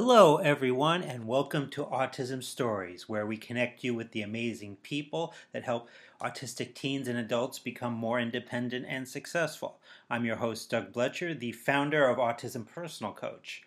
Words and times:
Hello, 0.00 0.36
everyone, 0.36 1.02
and 1.02 1.26
welcome 1.26 1.68
to 1.70 1.84
Autism 1.86 2.40
Stories, 2.40 3.08
where 3.08 3.26
we 3.26 3.36
connect 3.36 3.82
you 3.82 3.94
with 3.94 4.12
the 4.12 4.22
amazing 4.22 4.76
people 4.84 5.34
that 5.52 5.64
help 5.64 5.88
autistic 6.20 6.74
teens 6.74 7.08
and 7.08 7.18
adults 7.18 7.58
become 7.58 7.94
more 7.94 8.20
independent 8.20 8.86
and 8.88 9.08
successful. 9.08 9.80
I'm 10.08 10.24
your 10.24 10.36
host, 10.36 10.70
Doug 10.70 10.92
Blecher, 10.92 11.34
the 11.34 11.50
founder 11.50 12.06
of 12.06 12.18
Autism 12.18 12.64
Personal 12.64 13.12
Coach. 13.12 13.64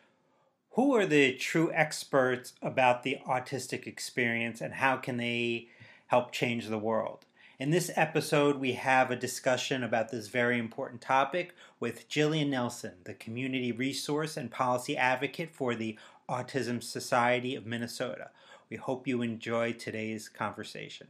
Who 0.75 0.95
are 0.95 1.05
the 1.05 1.33
true 1.33 1.69
experts 1.73 2.53
about 2.61 3.03
the 3.03 3.17
autistic 3.27 3.85
experience 3.85 4.61
and 4.61 4.75
how 4.75 4.95
can 4.95 5.17
they 5.17 5.67
help 6.07 6.31
change 6.31 6.69
the 6.69 6.79
world? 6.79 7.25
In 7.61 7.69
this 7.69 7.91
episode, 7.95 8.59
we 8.59 8.71
have 8.71 9.11
a 9.11 9.15
discussion 9.15 9.83
about 9.83 10.09
this 10.09 10.29
very 10.29 10.57
important 10.57 10.99
topic 10.99 11.53
with 11.79 12.09
Jillian 12.09 12.49
Nelson, 12.49 12.93
the 13.03 13.13
community 13.13 13.71
resource 13.71 14.35
and 14.35 14.49
policy 14.49 14.97
advocate 14.97 15.53
for 15.53 15.75
the 15.75 15.95
Autism 16.31 16.81
Society 16.81 17.55
of 17.55 17.65
Minnesota. 17.65 18.29
We 18.69 18.77
hope 18.77 19.07
you 19.07 19.21
enjoy 19.21 19.73
today's 19.73 20.29
conversation. 20.29 21.07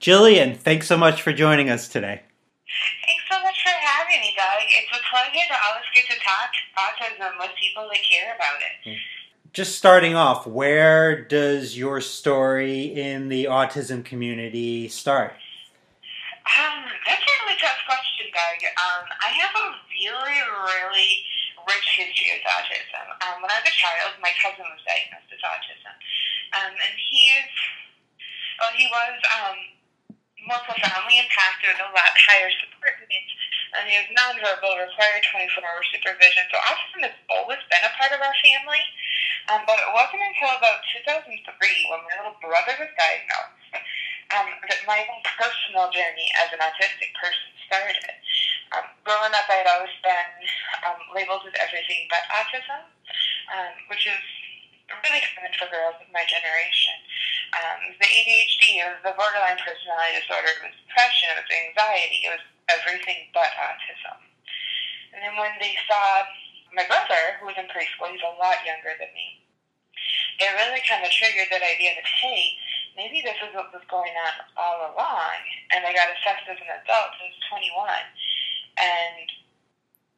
Jillian, 0.00 0.56
thanks 0.56 0.86
so 0.86 0.96
much 0.96 1.20
for 1.20 1.34
joining 1.34 1.68
us 1.68 1.86
today. 1.86 2.22
Thanks 3.04 3.24
so 3.30 3.42
much 3.42 3.62
for 3.62 3.68
having 3.68 4.20
me, 4.22 4.34
Doug. 4.34 4.64
It's 4.64 4.96
a 4.96 5.02
pleasure 5.10 5.46
to 5.48 5.56
always 5.68 5.84
get 5.94 6.06
to 6.06 6.16
talk 6.24 6.50
autism 6.80 7.38
with 7.38 7.50
people 7.60 7.86
that 7.92 8.00
care 8.02 8.34
about 8.34 8.56
it. 8.56 8.90
Mm 8.90 8.96
just 9.56 9.78
starting 9.78 10.14
off, 10.14 10.46
where 10.46 11.24
does 11.24 11.78
your 11.78 11.98
story 12.02 12.92
in 12.92 13.30
the 13.30 13.44
autism 13.44 14.04
community 14.04 14.86
start? 14.86 15.32
Um, 16.44 16.84
that's 17.06 17.24
a 17.24 17.32
really 17.40 17.56
tough 17.58 17.80
question, 17.88 18.26
Doug. 18.36 18.60
Um, 18.76 19.08
I 19.16 19.32
have 19.32 19.56
a 19.56 19.72
really, 19.96 20.38
really 20.60 21.24
rich 21.66 21.88
history 21.98 22.30
with 22.34 22.46
autism. 22.46 23.06
Um, 23.22 23.42
when 23.42 23.50
I 23.50 23.60
was 23.60 23.68
a 23.68 23.76
child, 23.76 24.14
my 24.22 24.32
cousin 24.38 24.66
was 24.66 24.82
diagnosed 24.86 25.30
with 25.30 25.42
autism, 25.42 25.94
um, 26.54 26.72
and 26.72 26.94
he 26.94 27.34
is, 27.36 27.50
well, 28.58 28.72
he 28.74 28.86
was 28.88 29.18
um, 29.34 29.58
more 30.46 30.62
profoundly 30.62 31.18
impacted, 31.18 31.74
with 31.74 31.82
a 31.82 31.90
lot 31.90 32.14
higher 32.14 32.50
support 32.62 32.94
needs, 33.10 33.32
and 33.74 33.90
he 33.90 33.98
was 33.98 34.08
nonverbal, 34.14 34.78
required 34.78 35.26
24-hour 35.26 35.82
supervision. 35.90 36.46
So 36.48 36.56
autism 36.62 37.10
has 37.10 37.16
always 37.28 37.60
been 37.66 37.82
a 37.82 37.92
part 37.98 38.14
of 38.14 38.22
our 38.22 38.36
family. 38.40 38.84
Um, 39.46 39.62
but 39.62 39.78
it 39.78 39.90
wasn't 39.94 40.26
until 40.26 40.58
about 40.58 40.82
2003 41.06 41.38
when 41.38 42.02
my 42.02 42.14
little 42.18 42.38
brother 42.42 42.74
was 42.82 42.90
diagnosed 42.98 43.78
um, 44.34 44.48
that 44.66 44.82
my 44.90 45.06
own 45.06 45.22
personal 45.38 45.86
journey 45.94 46.26
as 46.42 46.50
an 46.50 46.58
autistic 46.58 47.14
person 47.14 47.46
started. 47.66 48.10
Um, 48.74 48.86
growing 49.06 49.30
up, 49.30 49.46
I 49.46 49.62
had 49.62 49.70
always 49.70 49.94
been 50.02 50.32
um, 50.82 50.98
labeled 51.14 51.46
with 51.46 51.54
everything 51.62 52.10
but 52.10 52.26
autism, 52.34 52.82
um, 53.54 53.74
which 53.86 54.06
is 54.10 54.22
really 54.90 55.22
common 55.34 55.54
for 55.54 55.70
girls 55.70 55.98
of 56.02 56.10
my 56.10 56.26
generation. 56.26 56.98
Um, 57.54 57.94
the 57.98 58.10
ADHD, 58.10 58.82
it 58.82 58.86
was 58.90 59.02
the 59.06 59.14
borderline 59.14 59.58
personality 59.62 60.18
disorder, 60.18 60.50
it 60.50 60.62
was 60.66 60.76
depression, 60.86 61.30
it 61.30 61.38
was 61.42 61.50
anxiety, 61.50 62.18
it 62.26 62.32
was 62.34 62.44
everything 62.70 63.30
but 63.30 63.54
autism. 63.62 64.18
And 65.14 65.22
then 65.22 65.34
when 65.38 65.54
they 65.62 65.78
saw 65.86 66.26
my 66.74 66.84
brother, 66.90 67.38
who 67.38 67.46
was 67.48 67.58
in 67.58 67.70
preschool, 67.70 68.10
he's 68.10 68.22
a 68.26 68.34
lot 68.36 68.66
younger 68.66 68.98
than 68.98 69.10
me, 69.14 69.46
it 70.42 70.52
really 70.58 70.82
kind 70.84 71.00
of 71.00 71.10
triggered 71.14 71.48
that 71.48 71.64
idea 71.64 71.96
that, 71.96 72.04
hey, 72.20 72.58
maybe 72.98 73.24
this 73.24 73.38
is 73.40 73.54
what 73.56 73.72
was 73.72 73.84
going 73.88 74.12
on 74.12 74.34
all 74.58 74.92
along. 74.92 75.38
And 75.72 75.84
I 75.86 75.96
got 75.96 76.12
assessed 76.12 76.44
as 76.50 76.60
an 76.60 76.68
adult, 76.82 77.16
I 77.16 77.32
was 77.32 77.40
21. 77.48 77.88
And 78.78 79.28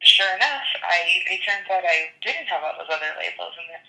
sure 0.01 0.35
enough, 0.35 0.67
I 0.83 0.99
it 1.31 1.41
turns 1.45 1.67
out 1.71 1.83
I 1.83 2.11
didn't 2.21 2.47
have 2.47 2.63
all 2.63 2.73
those 2.77 2.93
other 2.93 3.13
labels 3.19 3.53
and 3.57 3.69
that 3.71 3.83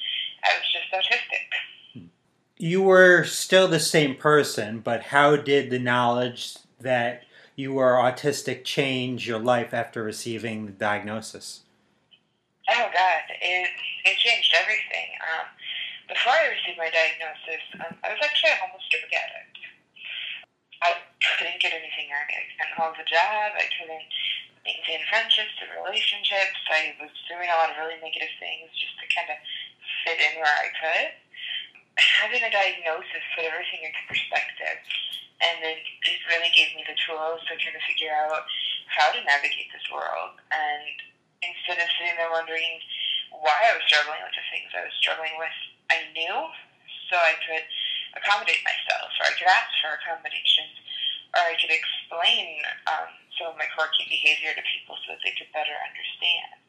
I 0.45 0.51
was 0.59 0.67
just 0.73 0.91
autistic. 0.93 2.09
You 2.57 2.83
were 2.83 3.25
still 3.25 3.69
the 3.69 3.81
same 3.81 4.17
person, 4.17 4.81
but 4.81 5.05
how 5.05 5.37
did 5.37 5.71
the 5.71 5.79
knowledge 5.79 6.57
that 6.79 7.25
you 7.57 7.73
were 7.73 7.95
autistic 7.95 8.65
change 8.65 9.27
your 9.27 9.39
life 9.39 9.73
after 9.73 10.03
receiving 10.03 10.67
the 10.67 10.73
diagnosis? 10.73 11.61
Oh 12.69 12.89
God, 12.93 13.23
it 13.41 13.71
it 14.05 14.17
changed 14.19 14.55
everything. 14.55 15.09
Um, 15.25 15.47
before 16.09 16.33
I 16.33 16.55
received 16.55 16.79
my 16.79 16.91
diagnosis, 16.91 17.63
um, 17.81 17.97
I 18.05 18.11
was 18.11 18.21
actually 18.23 18.51
a 18.51 18.61
homeless 18.63 18.87
drug 18.91 19.11
addict. 19.13 19.59
I 20.83 20.91
couldn't 21.37 21.61
get 21.61 21.73
anything 21.73 22.09
right. 22.09 22.29
I 22.29 22.45
couldn't 22.57 22.77
hold 22.77 22.97
a 22.97 23.07
job. 23.09 23.53
I 23.57 23.67
couldn't 23.77 24.09
maintain 24.65 25.01
friendships 25.09 25.57
or 25.63 25.83
relationships. 25.83 26.61
I 26.69 26.97
was 27.01 27.13
doing 27.27 27.49
a 27.49 27.57
lot 27.57 27.73
of 27.73 27.81
really 27.81 28.01
negative 28.01 28.33
things 28.39 28.69
just 28.77 28.97
to 29.01 29.07
kind 29.13 29.31
of 29.33 29.39
fit 30.05 30.19
in 30.21 30.41
where 30.41 30.51
I 30.51 30.69
could. 30.77 31.09
Having 32.23 32.47
a 32.47 32.53
diagnosis 32.53 33.25
put 33.37 33.45
everything 33.45 33.85
into 33.85 34.03
perspective, 34.09 34.81
and 35.41 35.61
then 35.61 35.77
just 36.05 36.25
really 36.29 36.53
gave 36.53 36.73
me 36.73 36.85
the 36.85 36.97
tools 36.97 37.45
to 37.49 37.57
kind 37.61 37.77
of 37.77 37.83
figure 37.85 38.13
out 38.13 38.45
how 38.89 39.13
to 39.13 39.21
navigate 39.25 39.69
this 39.73 39.85
world 39.93 40.41
and 40.51 41.11
instead 41.41 41.81
of 41.81 41.89
sitting 41.97 42.17
there 42.17 42.33
wondering 42.33 42.81
why 43.33 43.73
I 43.73 43.77
was 43.77 43.85
struggling 43.89 44.21
with 44.21 44.37
the 44.37 44.47
things 44.53 44.69
I 44.77 44.85
was 44.85 44.97
struggling 45.01 45.35
with, 45.41 45.57
I 45.89 46.05
knew 46.13 46.37
so 47.09 47.17
I 47.17 47.35
could 47.43 47.65
accommodate 48.15 48.61
myself, 48.63 49.11
or 49.19 49.25
I 49.31 49.35
could 49.39 49.51
ask 49.51 49.71
for 49.81 49.97
accommodations, 49.97 50.77
or 51.35 51.43
I 51.43 51.57
could 51.57 51.73
explain 51.73 52.61
um, 52.91 53.11
of 53.49 53.57
my 53.57 53.69
quirky 53.73 54.05
behavior 54.11 54.53
to 54.53 54.63
people 54.67 54.99
so 55.01 55.17
that 55.17 55.23
they 55.25 55.33
could 55.33 55.49
better 55.57 55.73
understand. 55.73 56.61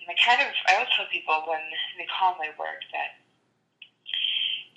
And 0.00 0.08
I 0.08 0.16
kind 0.16 0.40
of, 0.40 0.54
I 0.70 0.80
always 0.80 0.92
tell 0.94 1.10
people 1.12 1.44
when 1.44 1.60
they 1.98 2.08
call 2.08 2.38
my 2.40 2.48
work 2.56 2.80
that 2.94 3.20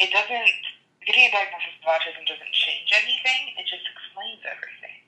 it 0.02 0.10
doesn't, 0.10 0.60
getting 1.06 1.30
a 1.30 1.32
diagnosis 1.32 1.78
of 1.80 1.88
autism 1.88 2.26
doesn't 2.26 2.56
change 2.56 2.90
anything, 2.92 3.56
it 3.56 3.70
just 3.70 3.86
explains 3.88 4.42
everything. 4.44 5.00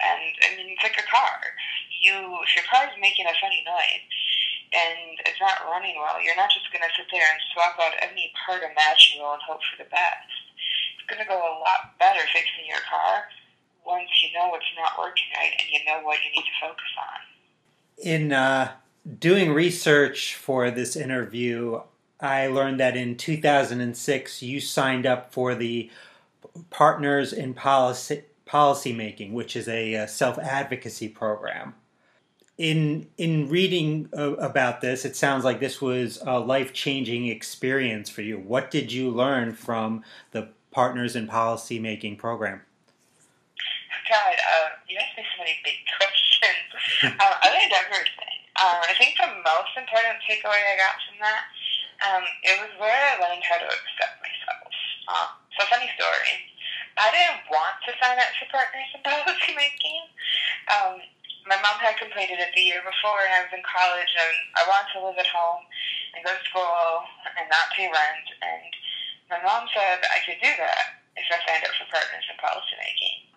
And 0.00 0.32
I 0.42 0.48
mean, 0.56 0.72
it's 0.72 0.82
like 0.82 0.96
a 0.96 1.06
car. 1.06 1.38
You, 1.92 2.40
if 2.40 2.56
your 2.56 2.64
car 2.72 2.88
is 2.88 2.96
making 2.96 3.28
a 3.28 3.36
funny 3.36 3.60
noise 3.68 4.08
and 4.72 5.20
it's 5.28 5.42
not 5.42 5.66
running 5.68 6.00
well, 6.00 6.22
you're 6.24 6.38
not 6.38 6.48
just 6.48 6.72
going 6.72 6.84
to 6.84 6.96
sit 6.96 7.12
there 7.12 7.28
and 7.28 7.40
swap 7.52 7.76
out 7.76 8.00
any 8.00 8.32
part 8.40 8.64
imaginable 8.64 9.36
and 9.36 9.44
hope 9.44 9.60
for 9.68 9.76
the 9.76 9.92
best. 9.92 10.32
It's 10.96 11.04
going 11.04 11.20
to 11.20 11.28
go 11.28 11.36
a 11.36 11.60
lot 11.60 12.00
better 12.00 12.24
fixing 12.32 12.64
your 12.64 12.80
car 12.88 13.28
once 13.86 14.08
you 14.22 14.38
know 14.38 14.54
it's 14.54 14.64
not 14.78 14.98
working 14.98 15.24
right 15.36 15.52
and 15.58 15.68
you 15.70 15.78
know 15.86 16.04
what 16.04 16.18
you 16.24 16.30
need 16.34 16.46
to 16.46 16.60
focus 16.60 16.84
on. 16.98 18.04
In 18.04 18.32
uh, 18.32 18.72
doing 19.18 19.52
research 19.52 20.34
for 20.34 20.70
this 20.70 20.96
interview, 20.96 21.80
I 22.20 22.46
learned 22.48 22.80
that 22.80 22.96
in 22.96 23.16
2006 23.16 24.42
you 24.42 24.60
signed 24.60 25.06
up 25.06 25.32
for 25.32 25.54
the 25.54 25.90
Partners 26.70 27.32
in 27.32 27.54
Policy 27.54 28.24
policymaking, 28.46 29.32
which 29.32 29.54
is 29.54 29.68
a, 29.68 29.94
a 29.94 30.08
self 30.08 30.38
advocacy 30.38 31.08
program. 31.08 31.74
In 32.58 33.08
in 33.16 33.48
reading 33.48 34.08
uh, 34.16 34.34
about 34.34 34.80
this, 34.80 35.04
it 35.04 35.16
sounds 35.16 35.44
like 35.44 35.60
this 35.60 35.80
was 35.80 36.20
a 36.26 36.38
life 36.38 36.72
changing 36.72 37.26
experience 37.28 38.10
for 38.10 38.22
you. 38.22 38.38
What 38.38 38.70
did 38.70 38.92
you 38.92 39.10
learn 39.10 39.54
from 39.54 40.02
the 40.32 40.48
Partners 40.70 41.16
in 41.16 41.26
Policymaking 41.26 42.18
program? 42.18 42.62
God, 44.10 44.34
uh, 44.34 44.74
you 44.90 44.98
asked 44.98 45.14
me 45.14 45.22
so 45.22 45.38
many 45.38 45.54
big 45.62 45.78
questions. 45.96 46.66
uh, 47.14 47.34
I 47.38 47.46
learned 47.46 47.74
everything. 47.78 48.42
Um, 48.58 48.82
I 48.82 48.92
think 48.98 49.14
the 49.14 49.30
most 49.46 49.70
important 49.78 50.18
takeaway 50.26 50.58
I 50.58 50.74
got 50.74 50.98
from 51.06 51.22
that, 51.22 51.42
um, 52.10 52.24
it 52.42 52.58
was 52.58 52.74
where 52.82 52.90
I 52.90 53.22
learned 53.22 53.46
how 53.46 53.62
to 53.62 53.70
accept 53.70 54.18
myself. 54.18 54.74
Uh, 55.06 55.30
so, 55.54 55.62
funny 55.70 55.86
story. 55.94 56.50
I 56.98 57.14
didn't 57.14 57.46
want 57.54 57.78
to 57.86 57.94
sign 58.02 58.18
up 58.18 58.34
for 58.34 58.50
Partners 58.50 58.90
in 58.98 59.00
Policy 59.06 59.54
Making. 59.54 60.02
Um, 60.74 60.98
my 61.46 61.56
mom 61.62 61.78
had 61.78 61.94
completed 61.96 62.42
it 62.42 62.50
the 62.50 62.66
year 62.66 62.82
before, 62.82 63.22
and 63.22 63.30
I 63.30 63.46
was 63.46 63.54
in 63.54 63.62
college, 63.62 64.10
and 64.10 64.36
I 64.58 64.66
wanted 64.66 64.90
to 64.98 65.06
live 65.06 65.18
at 65.22 65.30
home 65.30 65.62
and 66.18 66.26
go 66.26 66.34
to 66.34 66.42
school 66.50 67.06
and 67.38 67.46
not 67.46 67.70
pay 67.78 67.86
rent. 67.86 68.26
And 68.42 68.70
my 69.30 69.40
mom 69.46 69.70
said 69.70 70.02
I 70.10 70.18
could 70.26 70.42
do 70.42 70.50
that 70.58 70.98
if 71.14 71.30
I 71.30 71.38
signed 71.46 71.62
up 71.62 71.78
for 71.78 71.86
Partners 71.94 72.26
in 72.26 72.36
Policy 72.42 72.74
Making. 72.74 73.29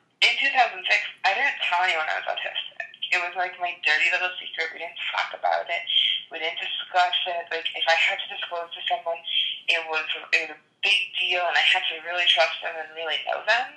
In 0.43 0.51
2006, 0.51 0.75
I 1.23 1.31
didn't 1.39 1.55
tell 1.63 1.87
anyone 1.87 2.03
I 2.03 2.19
was 2.19 2.27
autistic. 2.27 2.83
It 3.15 3.19
was 3.23 3.31
like 3.39 3.55
my 3.63 3.79
dirty 3.79 4.11
little 4.11 4.27
secret. 4.35 4.75
We 4.75 4.83
didn't 4.83 4.99
talk 5.15 5.31
about 5.31 5.71
it. 5.71 5.83
We 6.27 6.43
didn't 6.43 6.59
discuss 6.59 7.15
it. 7.31 7.47
Like 7.47 7.63
if 7.71 7.87
I 7.87 7.95
had 7.95 8.19
to 8.19 8.27
disclose 8.27 8.67
to 8.75 8.83
someone, 8.91 9.23
it 9.71 9.79
was 9.87 10.03
it 10.35 10.51
was 10.51 10.59
a 10.59 10.61
big 10.83 10.99
deal, 11.15 11.47
and 11.47 11.55
I 11.55 11.63
had 11.63 11.87
to 11.87 12.03
really 12.03 12.27
trust 12.27 12.59
them 12.59 12.75
and 12.75 12.91
really 12.91 13.23
know 13.23 13.39
them. 13.47 13.71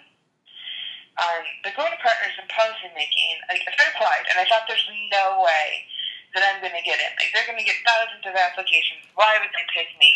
Um, 1.23 1.43
but 1.63 1.79
going 1.79 1.95
to 1.95 2.03
partners 2.03 2.35
in 2.35 2.51
policy 2.51 2.91
making, 2.99 3.47
like 3.47 3.63
if 3.63 3.71
I 3.71 3.87
applied 3.95 4.27
and 4.27 4.43
I 4.43 4.45
thought 4.51 4.67
there's 4.67 4.91
no 4.91 5.47
way 5.47 5.87
that 6.35 6.43
I'm 6.51 6.59
going 6.59 6.75
to 6.75 6.83
get 6.83 6.99
in, 6.99 7.15
like 7.15 7.31
they're 7.31 7.47
going 7.47 7.63
to 7.63 7.69
get 7.69 7.79
thousands 7.87 8.27
of 8.27 8.35
applications. 8.35 9.07
Why 9.15 9.39
would 9.39 9.55
they 9.55 9.67
pick 9.71 9.95
me? 10.03 10.11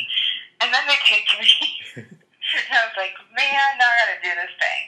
And 0.66 0.74
then 0.74 0.82
they 0.90 0.98
picked 1.06 1.30
me. 1.38 2.10
and 2.56 2.72
I 2.72 2.82
was 2.88 2.96
like, 2.96 3.14
man, 3.36 3.78
now 3.78 3.86
I 3.86 3.96
got 4.00 4.10
to 4.16 4.20
do 4.24 4.32
this 4.34 4.54
thing. 4.56 4.82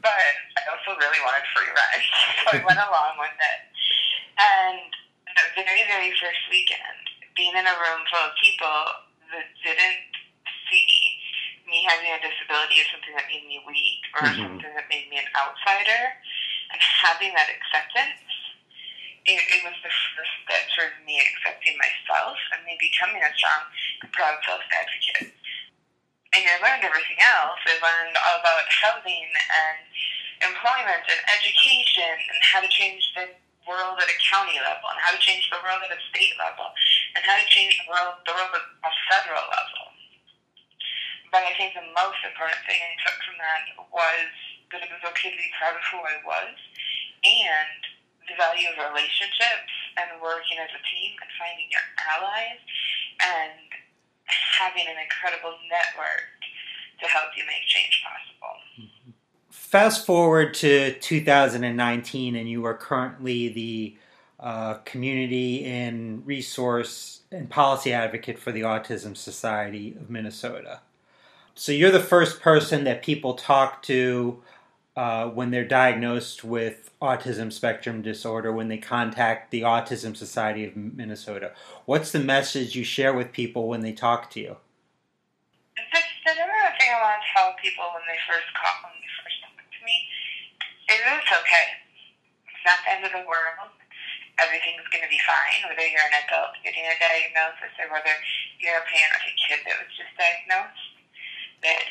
But 0.00 0.34
I 0.56 0.60
also 0.72 0.96
really 0.96 1.20
wanted 1.22 1.44
free 1.56 1.72
rent, 1.72 2.04
so 2.44 2.46
I 2.52 2.58
went 2.60 2.80
along 2.84 3.16
with 3.16 3.32
it. 3.32 3.60
And 4.36 4.92
the 5.32 5.64
very, 5.64 5.88
very 5.88 6.12
first 6.20 6.44
weekend, 6.52 7.00
being 7.32 7.56
in 7.56 7.64
a 7.64 7.76
room 7.80 8.04
full 8.12 8.28
of 8.28 8.36
people 8.36 9.08
that 9.32 9.48
didn't 9.64 10.12
see 10.68 11.16
me 11.64 11.82
having 11.88 12.12
a 12.14 12.20
disability 12.22 12.78
as 12.84 12.88
something 12.94 13.14
that 13.16 13.26
made 13.26 13.44
me 13.48 13.58
weak 13.66 14.02
or 14.14 14.28
mm-hmm. 14.28 14.38
something 14.38 14.72
that 14.76 14.86
made 14.92 15.08
me 15.10 15.18
an 15.18 15.28
outsider, 15.34 16.14
and 16.70 16.78
having 16.78 17.34
that 17.34 17.50
acceptance, 17.50 18.22
it, 19.26 19.38
it 19.38 19.60
was 19.66 19.74
the 19.82 19.90
first 19.90 20.34
step 20.46 20.62
towards 20.76 20.98
me 21.02 21.18
accepting 21.18 21.74
myself 21.78 22.38
and 22.54 22.62
me 22.62 22.78
becoming 22.78 23.18
a 23.22 23.30
strong 23.34 23.66
and 24.02 24.10
proud 24.14 24.38
self 24.46 24.62
advocate. 24.70 25.34
And 26.36 26.42
I 26.46 26.56
learned 26.62 26.84
everything 26.84 27.18
else. 27.18 27.58
I 27.64 27.80
learned 27.80 28.14
all 28.14 28.38
about 28.38 28.66
housing 28.68 29.26
and 29.26 29.85
employment 30.44 31.04
and 31.08 31.20
education 31.32 32.16
and 32.16 32.40
how 32.42 32.60
to 32.60 32.68
change 32.68 33.04
the 33.16 33.32
world 33.64 33.98
at 33.98 34.08
a 34.08 34.18
county 34.22 34.56
level 34.62 34.86
and 34.92 35.00
how 35.02 35.10
to 35.12 35.20
change 35.20 35.48
the 35.50 35.60
world 35.60 35.82
at 35.82 35.90
a 35.90 36.00
state 36.12 36.36
level 36.38 36.70
and 37.16 37.22
how 37.26 37.36
to 37.36 37.46
change 37.50 37.74
the 37.82 37.86
world, 37.90 38.20
the 38.24 38.34
world 38.34 38.52
at 38.54 38.64
a 38.86 38.92
federal 39.10 39.46
level. 39.48 39.84
But 41.34 41.42
I 41.42 41.52
think 41.58 41.74
the 41.74 41.84
most 41.92 42.20
important 42.22 42.62
thing 42.64 42.78
I 42.78 42.94
took 43.02 43.18
from 43.26 43.36
that 43.42 43.62
was 43.90 44.30
that 44.72 44.80
it 44.86 44.90
was 44.90 45.02
okay 45.12 45.34
to 45.34 45.38
be 45.38 45.50
proud 45.58 45.74
of 45.74 45.84
who 45.90 46.00
I 46.00 46.16
was 46.22 46.54
and 47.26 47.80
the 48.30 48.38
value 48.38 48.70
of 48.70 48.78
relationships 48.78 49.74
and 49.98 50.18
working 50.22 50.58
as 50.58 50.70
a 50.70 50.82
team 50.86 51.14
and 51.18 51.30
finding 51.38 51.68
your 51.70 51.86
allies 52.06 52.62
and 53.22 53.66
having 54.26 54.86
an 54.86 54.98
incredible 54.98 55.54
network 55.70 56.38
to 57.02 57.06
help 57.06 57.34
you 57.38 57.46
make 57.46 57.66
change 57.70 58.02
possible. 58.02 58.56
Mm-hmm 58.78 58.95
fast 59.56 60.06
forward 60.06 60.54
to 60.54 60.92
2019, 61.00 62.36
and 62.36 62.48
you 62.48 62.64
are 62.64 62.74
currently 62.74 63.48
the 63.48 63.96
uh, 64.38 64.74
community 64.84 65.64
and 65.64 66.24
resource 66.26 67.22
and 67.32 67.50
policy 67.50 67.92
advocate 67.92 68.38
for 68.38 68.52
the 68.52 68.60
Autism 68.60 69.16
Society 69.16 69.96
of 69.98 70.08
Minnesota. 70.08 70.80
So 71.54 71.72
you're 71.72 71.90
the 71.90 72.00
first 72.00 72.40
person 72.40 72.84
that 72.84 73.02
people 73.02 73.34
talk 73.34 73.82
to 73.84 74.42
uh, 74.94 75.28
when 75.30 75.50
they're 75.50 75.66
diagnosed 75.66 76.44
with 76.44 76.90
autism 77.02 77.52
spectrum 77.52 78.02
disorder 78.02 78.52
when 78.52 78.68
they 78.68 78.78
contact 78.78 79.50
the 79.50 79.62
Autism 79.62 80.16
Society 80.16 80.64
of 80.64 80.76
Minnesota. 80.76 81.52
What's 81.86 82.12
the 82.12 82.20
message 82.20 82.76
you 82.76 82.84
share 82.84 83.14
with 83.14 83.32
people 83.32 83.68
when 83.68 83.80
they 83.80 83.92
talk 83.92 84.30
to 84.30 84.40
you? 84.40 84.56
The, 85.76 86.00
the 86.24 86.34
number 86.38 86.54
one 86.54 86.72
thing 86.78 86.88
I 86.94 87.00
want 87.02 87.20
to 87.20 87.28
tell 87.34 87.52
people 87.60 87.84
when 87.92 88.04
they 88.06 88.20
first 88.28 88.46
call, 88.54 88.86
it's 90.88 91.32
okay. 91.42 91.66
It's 92.46 92.64
not 92.66 92.78
the 92.86 92.90
end 92.94 93.04
of 93.06 93.12
the 93.14 93.26
world. 93.26 93.70
Everything's 94.36 94.84
going 94.92 95.02
to 95.02 95.08
be 95.08 95.20
fine, 95.24 95.64
whether 95.64 95.80
you're 95.80 96.04
an 96.12 96.20
adult 96.28 96.60
getting 96.60 96.84
a 96.84 96.96
diagnosis 97.00 97.72
or 97.80 97.88
whether 97.88 98.12
you're 98.60 98.76
a 98.76 98.84
parent 98.84 99.16
of 99.16 99.24
a 99.24 99.34
kid 99.34 99.64
that 99.64 99.80
was 99.80 99.90
just 99.96 100.12
diagnosed. 100.20 100.92
That 101.64 101.88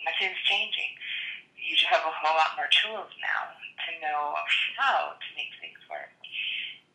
nothing's 0.00 0.40
changing. 0.48 0.96
You 1.60 1.76
just 1.76 1.92
have 1.92 2.02
a 2.02 2.10
whole 2.10 2.34
lot 2.34 2.56
more 2.56 2.72
tools 2.72 3.12
now 3.20 3.52
to 3.52 3.90
know 4.00 4.34
how 4.80 5.20
to 5.20 5.28
make 5.36 5.52
things 5.60 5.78
work. 5.92 6.10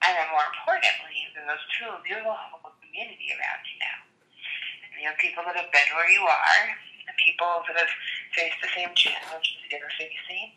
And 0.01 0.17
then 0.17 0.27
more 0.33 0.49
importantly 0.49 1.29
than 1.37 1.45
those 1.45 1.61
tools, 1.77 2.01
you 2.03 2.17
have 2.17 2.25
a 2.25 2.33
whole 2.33 2.73
community 2.81 3.31
around 3.37 3.63
you 3.69 3.77
now. 3.79 3.99
You 4.97 5.11
have 5.13 5.19
people 5.21 5.45
that 5.45 5.55
have 5.59 5.69
been 5.69 5.89
where 5.93 6.09
you 6.09 6.25
are, 6.25 6.61
and 7.05 7.15
people 7.21 7.61
that 7.69 7.77
have 7.77 7.93
faced 8.33 8.57
the 8.63 8.71
same 8.73 8.89
challenges 8.97 9.61
that 9.69 9.77
you're 9.77 9.97
facing, 9.99 10.55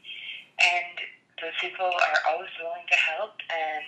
and 0.59 0.99
those 1.41 1.55
people 1.61 1.87
are 1.87 2.21
always 2.29 2.51
willing 2.61 2.87
to 2.91 2.97
help 2.97 3.35
and 3.51 3.85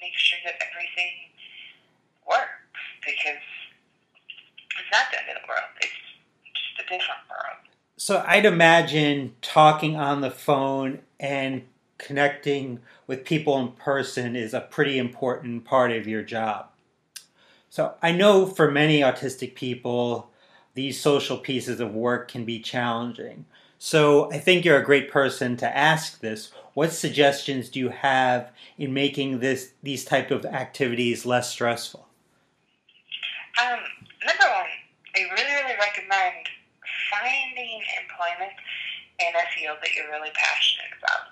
make 0.00 0.14
sure 0.14 0.38
that 0.44 0.54
everything 0.70 1.30
works 2.28 2.82
because 3.04 3.42
it's 4.78 4.90
not 4.92 5.06
the 5.10 5.20
end 5.20 5.36
of 5.36 5.42
the 5.42 5.48
world. 5.48 5.70
It's 5.80 5.92
just 6.52 6.80
a 6.80 6.82
different 6.82 7.20
world. 7.30 7.58
So 7.96 8.24
I'd 8.26 8.44
imagine 8.44 9.34
talking 9.40 9.96
on 9.96 10.20
the 10.20 10.30
phone 10.30 11.00
and 11.20 11.62
connecting 11.98 12.80
with 13.06 13.24
people 13.24 13.58
in 13.58 13.68
person 13.72 14.36
is 14.36 14.52
a 14.52 14.60
pretty 14.60 14.98
important 14.98 15.64
part 15.64 15.92
of 15.92 16.06
your 16.06 16.22
job. 16.22 16.66
So 17.70 17.94
I 18.02 18.12
know 18.12 18.46
for 18.46 18.70
many 18.70 19.00
autistic 19.00 19.54
people, 19.54 20.30
these 20.74 21.00
social 21.00 21.38
pieces 21.38 21.80
of 21.80 21.94
work 21.94 22.28
can 22.28 22.44
be 22.44 22.60
challenging. 22.60 23.46
So 23.84 24.32
I 24.32 24.40
think 24.40 24.64
you're 24.64 24.80
a 24.80 24.82
great 24.82 25.12
person 25.12 25.60
to 25.60 25.68
ask 25.68 26.24
this. 26.24 26.56
What 26.72 26.88
suggestions 26.96 27.68
do 27.68 27.76
you 27.76 27.92
have 27.92 28.48
in 28.80 28.96
making 28.96 29.44
this 29.44 29.76
these 29.84 30.08
type 30.08 30.32
of 30.32 30.48
activities 30.48 31.28
less 31.28 31.52
stressful? 31.52 32.08
Um, 33.60 33.84
number 34.24 34.48
one, 34.48 34.72
I 35.12 35.20
really, 35.36 35.52
really 35.60 35.76
recommend 35.76 36.48
finding 37.12 37.84
employment 38.00 38.56
in 39.20 39.36
a 39.36 39.44
field 39.52 39.76
that 39.84 39.92
you're 39.92 40.08
really 40.08 40.32
passionate 40.32 40.96
about. 41.04 41.28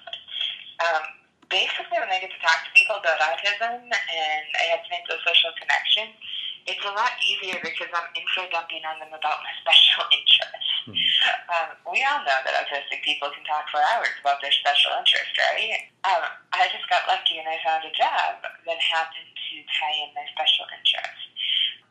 Um, 0.85 1.05
basically, 1.49 2.05
when 2.05 2.13
I 2.13 2.21
get 2.21 2.37
to 2.37 2.41
talk 2.45 2.69
to 2.69 2.71
people 2.77 3.01
about 3.01 3.17
autism 3.33 3.81
and 3.81 4.45
I 4.61 4.65
have 4.77 4.85
to 4.85 4.91
make 4.93 5.09
those 5.09 5.25
social 5.25 5.57
connections, 5.57 6.21
it's 6.69 6.85
a 6.85 6.93
lot 6.93 7.17
easier 7.25 7.57
because 7.65 7.89
I'm 7.97 8.13
info 8.13 8.45
dumping 8.53 8.85
on 8.85 9.01
them 9.01 9.17
about 9.17 9.41
my 9.41 9.53
special 9.65 10.05
interests. 10.13 10.72
Mm-hmm. 10.83 10.99
Um, 11.47 11.69
we 11.95 12.03
all 12.03 12.19
know 12.27 12.39
that 12.43 12.59
autistic 12.59 13.07
people 13.07 13.31
can 13.31 13.47
talk 13.47 13.71
for 13.71 13.79
hours 13.95 14.11
about 14.19 14.43
their 14.43 14.51
special 14.51 14.91
interest, 14.99 15.31
right? 15.39 15.87
Um, 16.03 16.27
I 16.51 16.67
just 16.75 16.91
got 16.91 17.07
lucky 17.07 17.39
and 17.39 17.47
I 17.47 17.63
found 17.63 17.87
a 17.87 17.95
job 17.95 18.43
that 18.43 18.79
happened 18.83 19.31
to 19.31 19.55
tie 19.79 19.99
in 20.03 20.11
my 20.19 20.27
special 20.35 20.67
interest. 20.75 21.23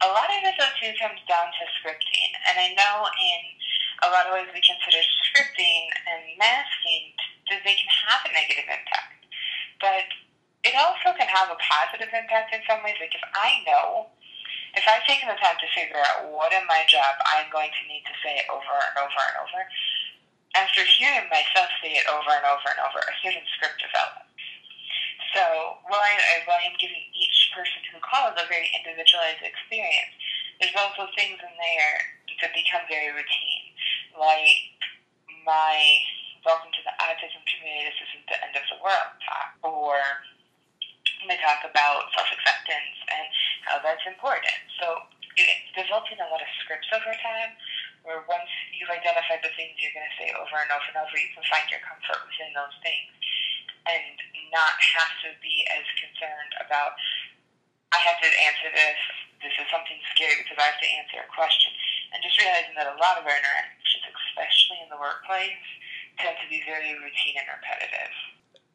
A 0.04 0.10
lot 0.12 0.28
of 0.28 0.44
though, 0.44 0.76
too, 0.82 0.92
comes 1.00 1.22
down 1.30 1.54
to 1.56 1.64
scripting. 1.80 2.32
And 2.50 2.60
I 2.60 2.76
know 2.76 3.08
in 3.08 3.42
a 4.04 4.10
lot 4.10 4.28
of 4.28 4.34
ways 4.36 4.50
we 4.52 4.60
consider 4.60 5.00
scripting 5.24 5.84
and 6.10 6.36
masking 6.36 7.16
that 7.54 7.62
they 7.64 7.78
can 7.78 7.92
have 8.10 8.28
a 8.28 8.32
negative 8.34 8.68
impact. 8.68 9.24
But 9.80 10.10
it 10.68 10.74
also 10.76 11.16
can 11.16 11.30
have 11.30 11.54
a 11.54 11.58
positive 11.62 12.12
impact 12.12 12.52
in 12.52 12.66
some 12.68 12.84
ways. 12.84 12.98
Like 13.00 13.14
if 13.14 13.24
I 13.38 13.62
know 13.64 14.12
if 14.76 14.84
I've 14.88 15.04
taken 15.04 15.28
the 15.28 15.40
time 15.40 15.60
to 15.60 15.76
figure 15.76 16.00
out 16.00 16.32
what 16.32 16.56
in 16.56 16.64
my 16.68 16.88
job 16.88 17.20
I'm 17.28 17.52
going 17.52 17.72
to 17.72 17.84
need 17.92 18.08
to 18.08 18.16
say 18.24 18.44
over 18.48 18.76
and 18.76 18.98
over 19.00 19.22
and 19.32 19.38
over, 19.44 19.62
after 20.56 20.84
hearing 20.84 21.28
myself 21.32 21.72
say 21.80 21.96
it 21.96 22.08
over 22.12 22.32
and 22.32 22.48
over 22.48 22.68
and 22.72 22.82
over, 22.84 23.00
a 23.00 23.16
certain 23.24 23.44
script 23.56 23.80
develops. 23.80 24.28
So 25.32 25.80
while, 25.88 26.04
I, 26.04 26.44
while 26.44 26.60
I'm 26.60 26.76
giving 26.76 27.08
each 27.16 27.56
person 27.56 27.80
who 27.88 28.04
calls 28.04 28.36
a 28.36 28.48
very 28.52 28.68
individualized 28.76 29.44
experience, 29.44 30.12
there's 30.60 30.76
also 30.76 31.08
things 31.16 31.40
in 31.40 31.56
there 31.56 31.96
that 32.44 32.52
become 32.52 32.84
very 32.92 33.16
routine, 33.16 33.72
like 34.18 34.76
my 35.48 35.78
welcome 36.42 36.74
to 36.74 36.84
the 36.84 36.96
autism 36.98 37.42
community, 37.46 37.86
this 37.86 38.02
isn't 38.02 38.26
the 38.26 38.40
end 38.42 38.58
of 38.58 38.66
the 38.74 38.82
world 38.82 39.14
talk, 39.22 39.54
or 39.62 40.02
I 41.30 41.38
talk 41.38 41.62
about 41.62 42.10
self-acceptance 42.18 42.98
and 43.12 43.26
how 43.70 43.78
that's 43.84 44.02
important. 44.10 44.58
So 44.82 45.06
it's 45.38 45.70
developing 45.78 46.18
a 46.18 46.28
lot 46.32 46.42
of 46.42 46.50
scripts 46.66 46.90
over 46.90 47.14
time 47.22 47.54
where 48.02 48.26
once 48.26 48.50
you've 48.74 48.90
identified 48.90 49.46
the 49.46 49.54
things 49.54 49.78
you're 49.78 49.94
going 49.94 50.08
to 50.08 50.18
say 50.18 50.34
over 50.34 50.58
and 50.58 50.72
over 50.74 50.88
and 50.90 50.98
over, 50.98 51.14
you 51.14 51.30
can 51.38 51.46
find 51.46 51.70
your 51.70 51.84
comfort 51.86 52.18
within 52.26 52.50
those 52.58 52.74
things 52.82 53.14
and 53.86 54.18
not 54.50 54.74
have 54.98 55.14
to 55.26 55.30
be 55.42 55.66
as 55.70 55.86
concerned 56.02 56.54
about, 56.66 56.98
I 57.94 58.02
have 58.02 58.18
to 58.22 58.30
answer 58.50 58.70
this, 58.74 59.00
this 59.46 59.54
is 59.58 59.70
something 59.70 59.98
scary 60.14 60.42
because 60.42 60.58
I 60.58 60.70
have 60.70 60.82
to 60.82 60.90
answer 60.98 61.22
a 61.22 61.30
question. 61.30 61.74
And 62.14 62.22
just 62.26 62.38
realizing 62.42 62.74
that 62.78 62.90
a 62.90 62.98
lot 62.98 63.22
of 63.22 63.26
our 63.26 63.38
interactions, 63.38 64.06
especially 64.34 64.82
in 64.82 64.90
the 64.90 65.00
workplace, 65.00 65.66
tend 66.18 66.38
to 66.42 66.48
be 66.50 66.62
very 66.66 66.94
routine 66.98 67.38
and 67.38 67.50
repetitive 67.50 68.14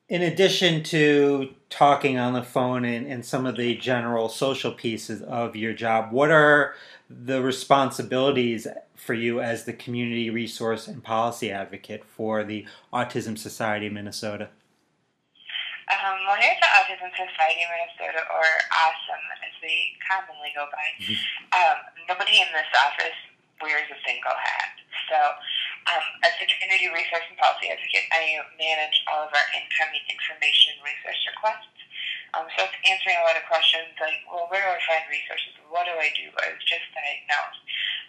in 0.09 0.23
addition 0.23 0.83
to 0.85 1.51
talking 1.69 2.17
on 2.19 2.33
the 2.33 2.43
phone 2.43 2.85
and, 2.85 3.07
and 3.07 3.25
some 3.25 3.45
of 3.45 3.57
the 3.57 3.77
general 3.77 4.29
social 4.29 4.71
pieces 4.71 5.21
of 5.23 5.57
your 5.57 5.73
job, 5.73 6.13
what 6.13 6.31
are 6.31 6.75
the 7.11 7.43
responsibilities 7.43 8.67
for 8.95 9.15
you 9.15 9.41
as 9.41 9.65
the 9.65 9.73
community 9.73 10.31
resource 10.31 10.87
and 10.87 11.03
policy 11.03 11.51
advocate 11.51 12.05
for 12.05 12.45
the 12.45 12.67
Autism 12.93 13.37
Society 13.37 13.87
of 13.89 13.93
Minnesota? 13.93 14.49
Um, 15.87 16.19
well, 16.27 16.39
here's 16.39 16.59
the 16.59 16.71
Autism 16.83 17.11
Society 17.15 17.63
of 17.63 17.71
Minnesota, 17.71 18.27
or 18.27 18.43
AuSM 18.43 19.23
as 19.47 19.55
we 19.63 19.95
commonly 20.03 20.51
go 20.55 20.67
by. 20.71 20.87
Mm-hmm. 20.99 21.15
Um, 21.55 21.79
nobody 22.11 22.43
in 22.43 22.51
this 22.51 22.67
office 22.75 23.15
wears 23.63 23.87
a 23.91 23.99
single 24.03 24.35
hat. 24.35 24.75
So 25.11 25.19
um, 25.87 26.07
as 26.27 26.35
a 26.43 26.47
community 26.47 26.91
resource 26.91 27.27
and 27.31 27.39
policy 27.39 27.71
advocate, 27.71 28.07
I 28.11 28.43
manage 28.59 28.97
all 29.07 29.23
of 29.23 29.31
our 29.31 29.49
incoming 29.55 30.03
information 30.11 30.79
resource 30.83 31.21
requests. 31.31 31.79
Um, 32.35 32.51
so 32.53 32.67
it's 32.67 32.79
answering 32.85 33.17
a 33.23 33.25
lot 33.25 33.39
of 33.39 33.47
questions 33.47 33.95
like, 34.03 34.21
well, 34.27 34.51
where 34.51 34.61
do 34.61 34.69
I 34.69 34.83
find 34.85 35.07
resources? 35.09 35.57
What 35.71 35.87
do 35.87 35.95
I 35.95 36.11
do? 36.19 36.29
I 36.43 36.53
was 36.53 36.65
just 36.67 36.85
diagnosed. 36.93 37.63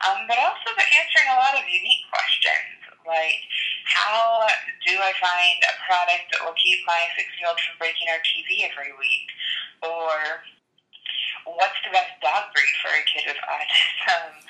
Um, 0.03 0.19
but 0.25 0.41
also 0.41 0.74
they're 0.74 0.98
answering 1.00 1.29
a 1.31 1.38
lot 1.38 1.53
of 1.55 1.63
unique 1.69 2.03
questions 2.10 2.77
like, 3.07 3.39
how 3.88 4.43
do 4.84 4.93
I 5.00 5.15
find 5.15 5.57
a 5.63 5.74
product 5.88 6.27
that 6.36 6.43
will 6.43 6.57
keep 6.60 6.84
my 6.84 7.00
six-year-old 7.15 7.55
from 7.55 7.79
breaking 7.79 8.12
our 8.12 8.19
TV 8.19 8.67
every 8.67 8.91
week? 9.00 9.27
Or 9.79 10.43
what's 11.48 11.79
the 11.88 11.96
best 11.96 12.12
dog 12.19 12.51
breed 12.51 12.75
for 12.84 12.91
a 12.91 13.03
kid 13.07 13.24
with 13.31 13.39
autism, 13.48 14.43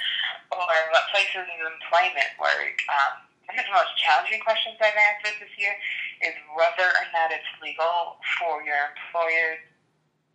or 0.52 0.76
what 0.92 1.06
places 1.12 1.44
of 1.44 1.60
employment 1.60 2.32
work. 2.40 2.78
Um, 2.88 3.28
one 3.48 3.56
of 3.60 3.64
the 3.64 3.76
most 3.76 3.96
challenging 3.96 4.44
questions 4.44 4.76
I've 4.80 4.96
answered 4.96 5.40
this 5.40 5.56
year 5.56 5.76
is 6.20 6.36
whether 6.52 6.88
or 6.88 7.08
not 7.16 7.32
it's 7.32 7.48
legal 7.64 8.20
for 8.40 8.60
your 8.64 8.92
employer 8.92 9.64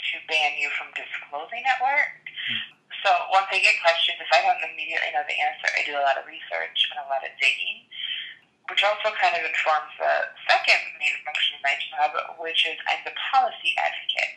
to 0.00 0.14
ban 0.26 0.56
you 0.56 0.72
from 0.74 0.90
disclosing 0.96 1.62
at 1.68 1.78
work. 1.84 2.24
Mm-hmm. 2.24 2.82
So 3.04 3.10
once 3.34 3.50
I 3.50 3.58
get 3.58 3.76
questions, 3.82 4.16
if 4.22 4.30
I 4.30 4.40
don't 4.46 4.62
immediately 4.62 5.10
know 5.10 5.26
the 5.26 5.38
answer, 5.38 5.66
I 5.74 5.82
do 5.82 5.98
a 5.98 6.04
lot 6.06 6.16
of 6.16 6.24
research 6.24 6.88
and 6.92 7.02
a 7.02 7.10
lot 7.10 7.26
of 7.26 7.34
digging, 7.36 7.84
which 8.70 8.86
also 8.86 9.10
kind 9.18 9.34
of 9.34 9.42
informs 9.42 9.90
the 9.98 10.30
second 10.46 10.80
main 11.02 11.18
function 11.26 11.58
of 11.58 11.66
my 11.66 11.74
job, 11.78 12.14
which 12.38 12.62
is 12.62 12.78
I'm 12.86 13.02
the 13.02 13.16
policy 13.34 13.74
advocate. 13.74 14.32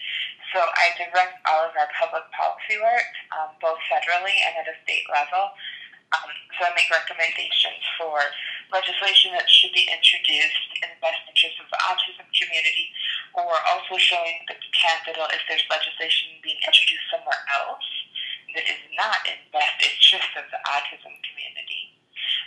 So 0.53 0.61
I 0.61 0.93
direct 0.97 1.41
all 1.49 1.65
of 1.65 1.73
our 1.73 1.89
public 1.97 2.25
policy 2.31 2.77
work, 2.77 3.11
um, 3.33 3.55
both 3.59 3.81
federally 3.89 4.35
and 4.45 4.61
at 4.61 4.69
a 4.69 4.75
state 4.85 5.05
level. 5.09 5.51
Um, 6.13 6.31
so 6.55 6.69
I 6.69 6.71
make 6.77 6.87
recommendations 6.87 7.81
for 7.97 8.21
legislation 8.71 9.33
that 9.33 9.49
should 9.49 9.73
be 9.73 9.89
introduced 9.89 10.69
in 10.79 10.87
the 10.93 11.01
best 11.01 11.21
interest 11.27 11.57
of 11.59 11.67
the 11.67 11.79
autism 11.81 12.29
community, 12.29 12.93
or 13.33 13.51
also 13.73 13.97
showing 13.97 14.37
the 14.47 14.55
capital 14.71 15.27
if 15.33 15.41
there's 15.49 15.65
legislation 15.67 16.39
being 16.45 16.61
introduced 16.61 17.09
somewhere 17.09 17.41
else 17.51 17.89
that 18.53 18.63
is 18.69 18.79
not 18.95 19.25
in 19.27 19.35
the 19.49 19.51
best 19.59 19.75
interest 19.81 20.31
of 20.39 20.45
the 20.53 20.61
autism 20.71 21.13
community. 21.25 21.91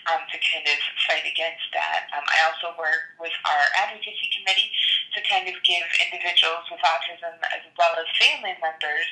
Um, 0.09 0.25
to 0.33 0.40
kind 0.40 0.64
of 0.64 0.81
fight 1.05 1.28
against 1.28 1.69
that. 1.76 2.09
Um, 2.17 2.25
I 2.25 2.49
also 2.49 2.73
work 2.81 3.12
with 3.21 3.35
our 3.45 3.64
advocacy 3.76 4.33
committee 4.33 4.73
to 5.19 5.27
kind 5.27 5.51
of 5.51 5.59
give 5.67 5.83
individuals 5.99 6.63
with 6.71 6.79
autism 6.87 7.35
as 7.51 7.67
well 7.75 7.91
as 7.99 8.07
family 8.15 8.55
members 8.63 9.09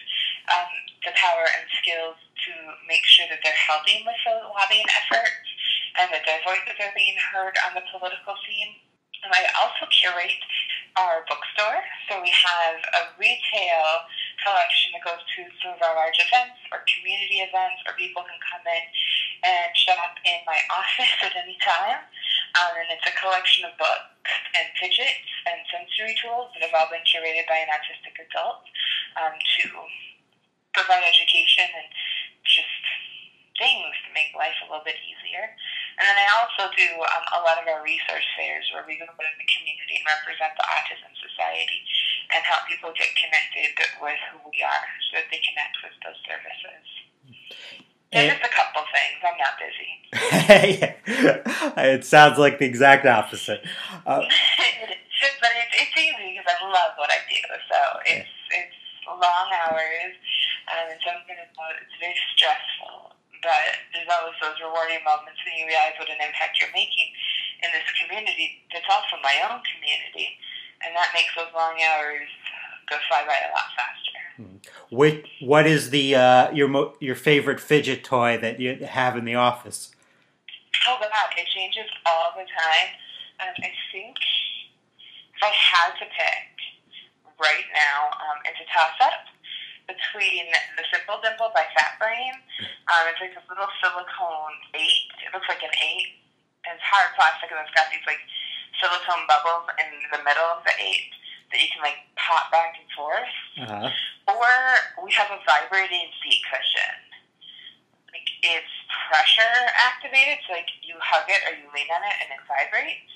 um, 0.54 0.70
the 1.02 1.10
power 1.18 1.50
and 1.50 1.66
skills 1.82 2.14
to 2.46 2.52
make 2.86 3.02
sure 3.02 3.26
that 3.26 3.42
they're 3.42 3.66
helping 3.66 4.06
with 4.06 4.18
the 4.22 4.38
lobbying 4.54 4.86
efforts 5.02 5.50
and 5.98 6.06
that 6.14 6.22
their 6.22 6.38
voices 6.46 6.78
are 6.78 6.94
being 6.94 7.18
heard 7.18 7.58
on 7.66 7.74
the 7.74 7.82
political 7.90 8.38
scene. 8.46 8.78
And 9.26 9.34
I 9.34 9.50
also 9.58 9.90
curate 9.90 10.38
our 10.94 11.26
bookstore. 11.26 11.82
So 12.06 12.22
we 12.22 12.30
have 12.30 12.78
a 12.94 13.02
retail 13.18 14.06
collection 14.46 14.94
that 14.94 15.02
goes 15.02 15.18
to 15.18 15.40
some 15.58 15.74
of 15.74 15.82
our 15.82 15.98
large 15.98 16.20
events 16.22 16.62
or 16.70 16.86
community 16.86 17.42
events, 17.42 17.82
or 17.88 17.98
people 17.98 18.22
can 18.22 18.38
come 18.46 18.62
in 18.62 18.84
and 19.42 19.68
shop 19.74 20.14
in 20.22 20.38
my 20.46 20.60
office 20.78 21.10
at 21.26 21.34
any 21.34 21.58
time. 21.58 22.06
Um, 22.54 22.72
and 22.78 22.94
it's 22.94 23.08
a 23.10 23.14
collection 23.18 23.66
of 23.66 23.74
books 23.80 24.05
and 24.56 24.66
fidgets 24.80 25.30
and 25.46 25.60
sensory 25.68 26.16
tools 26.18 26.50
that 26.56 26.64
have 26.64 26.74
all 26.74 26.88
been 26.88 27.04
curated 27.04 27.44
by 27.46 27.60
an 27.60 27.70
autistic 27.70 28.16
adult 28.16 28.64
um, 29.20 29.36
to 29.36 29.68
provide 30.72 31.04
education 31.04 31.68
and 31.72 31.88
just 32.44 32.84
things 33.56 33.92
to 34.04 34.12
make 34.12 34.36
life 34.36 34.56
a 34.64 34.68
little 34.68 34.84
bit 34.84 35.00
easier. 35.00 35.48
And 35.96 36.04
then 36.04 36.16
I 36.20 36.28
also 36.36 36.68
do 36.76 36.88
um, 37.00 37.24
a 37.36 37.40
lot 37.40 37.56
of 37.56 37.64
our 37.64 37.80
resource 37.80 38.28
fairs 38.36 38.68
where 38.72 38.84
we 38.84 39.00
go 39.00 39.08
to 39.08 39.16
the 39.16 39.48
community 39.48 39.96
and 39.96 40.04
represent 40.04 40.52
the 40.60 40.66
Autism 40.68 41.12
Society 41.16 41.80
and 42.36 42.44
help 42.44 42.68
people 42.68 42.92
get 42.92 43.08
connected 43.16 43.72
with 44.00 44.20
who 44.28 44.44
we 44.44 44.60
are 44.60 44.88
so 45.08 45.24
that 45.24 45.28
they 45.32 45.40
connect 45.40 45.80
with 45.80 45.96
those 46.04 46.20
services. 46.28 46.84
And, 48.12 48.30
just 48.30 48.44
a 48.44 48.54
couple 48.54 48.82
things. 48.94 49.18
I'm 49.26 49.38
not 49.38 49.54
busy. 49.58 49.90
it 51.90 52.04
sounds 52.04 52.38
like 52.38 52.58
the 52.58 52.64
exact 52.64 53.04
opposite. 53.04 53.64
Uh, 54.06 54.20
but 55.40 55.50
it's, 55.58 55.74
it's 55.74 55.96
easy 55.98 56.38
because 56.38 56.46
I 56.46 56.64
love 56.64 56.92
what 56.96 57.10
I 57.10 57.18
do. 57.28 57.42
So 57.68 57.80
it's 58.06 58.30
it's 58.50 58.78
long 59.06 59.48
hours, 59.66 60.14
um, 60.70 60.90
and 60.90 61.00
sometimes 61.02 61.50
it's 61.50 61.98
very 62.00 62.16
stressful 62.34 63.16
but 63.46 63.78
there's 63.94 64.10
always 64.10 64.34
those 64.42 64.58
rewarding 64.58 64.98
moments 65.06 65.38
when 65.46 65.54
you 65.54 65.70
realize 65.70 65.94
what 66.02 66.10
an 66.10 66.18
impact 66.18 66.58
you're 66.58 66.74
making 66.74 67.14
in 67.62 67.70
this 67.70 67.86
community 67.94 68.58
that's 68.74 68.90
also 68.90 69.22
my 69.22 69.38
own 69.46 69.62
community. 69.70 70.34
And 70.82 70.90
that 70.98 71.14
makes 71.14 71.30
those 71.38 71.54
long 71.54 71.78
hours 71.78 72.28
go 72.90 72.98
fly 73.06 73.22
by 73.22 73.38
a 73.38 73.50
lot 73.54 73.70
faster. 73.78 74.05
What 74.90 75.22
what 75.40 75.66
is 75.66 75.90
the 75.90 76.14
uh, 76.14 76.50
your 76.52 76.68
mo- 76.68 76.94
your 77.00 77.14
favorite 77.14 77.60
fidget 77.60 78.04
toy 78.04 78.38
that 78.38 78.60
you 78.60 78.84
have 78.84 79.16
in 79.16 79.24
the 79.24 79.34
office? 79.34 79.90
Oh 80.88 80.96
God, 81.00 81.10
it 81.36 81.46
changes 81.54 81.88
all 82.04 82.32
the 82.36 82.44
time. 82.44 82.88
Um, 83.40 83.54
I 83.58 83.70
think 83.92 84.16
if 85.34 85.42
I 85.42 85.52
had 85.52 85.92
to 86.00 86.06
pick 86.06 86.52
right 87.40 87.68
now, 87.74 88.08
um, 88.16 88.38
it's 88.44 88.60
a 88.60 88.68
toss 88.72 88.96
up 89.00 89.28
between 89.86 90.50
the 90.76 90.84
Simpl 90.90 91.22
Dimpl 91.22 91.52
by 91.54 91.64
Fat 91.78 91.98
Brain. 91.98 92.32
Um, 92.90 93.06
it's 93.08 93.20
like 93.22 93.34
this 93.34 93.46
little 93.48 93.70
silicone 93.80 94.56
eight. 94.74 95.08
It 95.22 95.30
looks 95.32 95.46
like 95.48 95.62
an 95.62 95.74
eight. 95.78 96.18
And 96.66 96.74
it's 96.74 96.82
hard 96.82 97.14
plastic 97.14 97.54
and 97.54 97.62
it's 97.62 97.70
got 97.78 97.86
these 97.94 98.02
like 98.10 98.18
silicone 98.82 99.22
bubbles 99.30 99.70
in 99.78 99.90
the 100.10 100.18
middle 100.26 100.50
of 100.50 100.66
the 100.66 100.74
eight 100.82 101.14
that 101.54 101.62
you 101.62 101.70
can 101.70 101.78
like 101.78 102.02
pop 102.18 102.50
back 102.50 102.74
and 102.74 102.88
forth. 102.90 103.34
Uh-huh. 103.62 103.90
Or 104.36 104.52
we 105.00 105.12
have 105.16 105.32
a 105.32 105.40
vibrating 105.48 106.12
seat 106.20 106.44
cushion. 106.44 106.96
Like 108.12 108.28
it's 108.44 108.74
pressure 109.08 109.56
activated, 109.80 110.44
so 110.44 110.52
like 110.52 110.68
you 110.84 110.92
hug 111.00 111.24
it 111.32 111.40
or 111.48 111.56
you 111.56 111.64
lean 111.72 111.88
on 111.88 112.04
it 112.04 112.16
and 112.20 112.28
it 112.36 112.42
vibrates. 112.44 113.12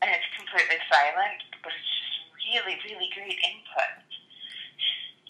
And 0.00 0.08
it's 0.12 0.28
completely 0.36 0.80
silent, 0.88 1.44
but 1.60 1.72
it's 1.72 1.92
just 1.92 2.16
really, 2.48 2.76
really 2.88 3.08
great 3.12 3.36
input. 3.40 3.96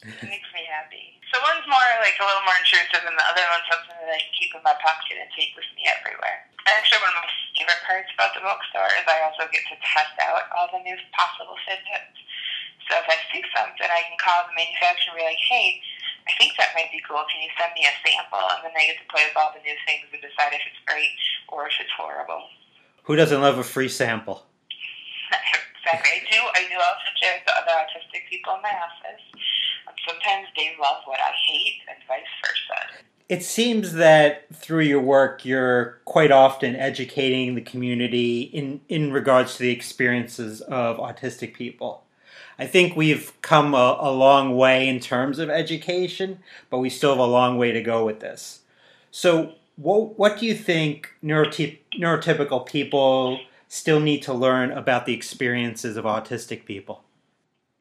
It 0.07 0.23
makes 0.23 0.47
me 0.55 0.63
happy. 0.71 1.19
So 1.35 1.43
one's 1.43 1.67
more 1.67 1.91
like 1.99 2.15
a 2.23 2.27
little 2.27 2.47
more 2.47 2.59
intrusive, 2.63 3.03
and 3.03 3.19
the 3.19 3.27
other 3.27 3.43
one's 3.51 3.67
something 3.67 3.99
that 3.99 4.15
I 4.15 4.23
can 4.23 4.35
keep 4.39 4.55
in 4.55 4.63
my 4.63 4.79
pocket 4.79 5.19
and 5.19 5.27
take 5.35 5.51
with 5.59 5.67
me 5.75 5.91
everywhere. 5.91 6.47
Actually, 6.71 7.03
one 7.03 7.15
of 7.15 7.27
my 7.27 7.31
favorite 7.59 7.83
parts 7.83 8.11
about 8.15 8.31
the 8.35 8.43
bookstore 8.47 8.91
is 8.95 9.07
I 9.07 9.27
also 9.27 9.51
get 9.51 9.67
to 9.67 9.77
test 9.83 10.15
out 10.23 10.47
all 10.55 10.71
the 10.71 10.83
new 10.87 10.95
possible 11.11 11.59
fidgets. 11.67 12.15
So 12.87 12.99
if 12.99 13.07
I 13.07 13.19
see 13.35 13.43
something, 13.51 13.89
I 13.91 14.03
can 14.07 14.19
call 14.19 14.47
the 14.47 14.55
manufacturer 14.55 15.15
and 15.15 15.19
be 15.19 15.27
like, 15.27 15.43
"Hey, 15.43 15.83
I 16.27 16.33
think 16.39 16.55
that 16.57 16.75
might 16.75 16.91
be 16.95 17.03
cool. 17.03 17.23
Can 17.27 17.43
you 17.43 17.51
send 17.59 17.75
me 17.75 17.87
a 17.87 17.95
sample?" 18.03 18.43
And 18.43 18.65
then 18.67 18.75
I 18.75 18.87
get 18.87 19.03
to 19.03 19.09
play 19.11 19.27
with 19.27 19.37
all 19.37 19.51
the 19.51 19.63
new 19.63 19.77
things 19.87 20.07
and 20.13 20.23
decide 20.23 20.55
if 20.55 20.63
it's 20.63 20.83
great 20.87 21.15
or 21.49 21.67
if 21.67 21.75
it's 21.81 21.93
horrible. 21.99 22.47
Who 23.11 23.15
doesn't 23.15 23.41
love 23.41 23.59
a 23.59 23.67
free 23.67 23.91
sample? 23.91 24.47
exactly. 25.31 26.11
I 26.11 26.21
do. 26.31 26.41
I 26.55 26.63
do 26.71 26.77
also 26.79 27.09
share 27.19 27.39
with 27.39 27.51
other 27.51 27.75
autistic 27.75 28.27
people 28.31 28.55
in 28.55 28.63
my 28.63 28.75
office 28.75 29.23
um, 29.87 29.95
sometimes 30.07 30.49
they 30.57 30.75
love 30.81 31.03
what 31.05 31.19
I 31.21 31.33
hate, 31.49 31.81
and 31.89 31.99
vice 32.07 32.25
versa. 32.43 33.03
It 33.29 33.43
seems 33.43 33.95
that 33.95 34.47
through 34.55 34.83
your 34.83 35.01
work, 35.01 35.45
you're 35.45 36.01
quite 36.05 36.31
often 36.31 36.77
educating 36.77 37.55
the 37.57 37.61
community 37.61 38.43
in, 38.43 38.81
in 38.89 39.13
regards 39.13 39.57
to 39.57 39.65
the 39.65 39.71
experiences 39.71 40.61
of 40.61 40.99
autistic 40.99 41.55
people. 41.55 42.05
I 42.59 42.67
think 42.67 42.97
we've 42.97 43.33
come 43.43 43.75
a, 43.75 43.99
a 44.01 44.11
long 44.11 44.57
way 44.57 44.89
in 44.89 45.01
terms 45.01 45.39
of 45.39 45.51
education, 45.51 46.41
but 46.71 46.79
we 46.79 46.89
still 46.89 47.11
have 47.11 47.19
a 47.19 47.27
long 47.27 47.59
way 47.59 47.73
to 47.73 47.83
go 47.83 48.05
with 48.05 48.21
this. 48.21 48.61
So, 49.11 49.55
what, 49.77 50.19
what 50.19 50.39
do 50.39 50.47
you 50.47 50.55
think 50.55 51.13
neuroty- 51.23 51.79
neurotypical 51.95 52.65
people 52.65 53.41
still 53.69 54.01
need 54.01 54.23
to 54.23 54.33
learn 54.33 54.71
about 54.73 55.05
the 55.05 55.13
experiences 55.13 55.97
of 55.97 56.05
autistic 56.05 56.65
people? 56.65 57.05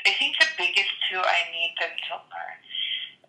I 0.05 0.11
think 0.19 0.35
the 0.37 0.45
biggest 0.57 0.91
two 1.09 1.19
I 1.19 1.39
need 1.55 1.73
them 1.79 1.95
to 1.95 2.13
learn 2.19 2.57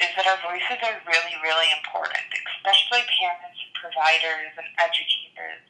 is 0.02 0.10
that 0.18 0.26
our 0.26 0.40
voices 0.50 0.82
are 0.82 0.98
really, 1.06 1.36
really 1.46 1.70
important, 1.78 2.26
especially 2.58 3.06
parents, 3.06 3.60
providers, 3.78 4.50
and 4.58 4.66
educators. 4.82 5.62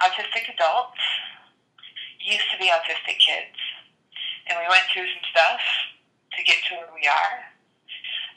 Autistic 0.00 0.48
adults 0.48 1.04
used 2.24 2.48
to 2.50 2.58
be 2.58 2.72
autistic 2.72 3.20
kids, 3.20 3.60
and 4.48 4.54
we 4.60 4.66
went 4.68 4.84
through 4.92 5.08
some 5.08 5.26
stuff 5.30 5.62
to 6.36 6.40
get 6.44 6.60
to 6.68 6.80
where 6.80 6.92
we 6.92 7.06
are. 7.08 7.36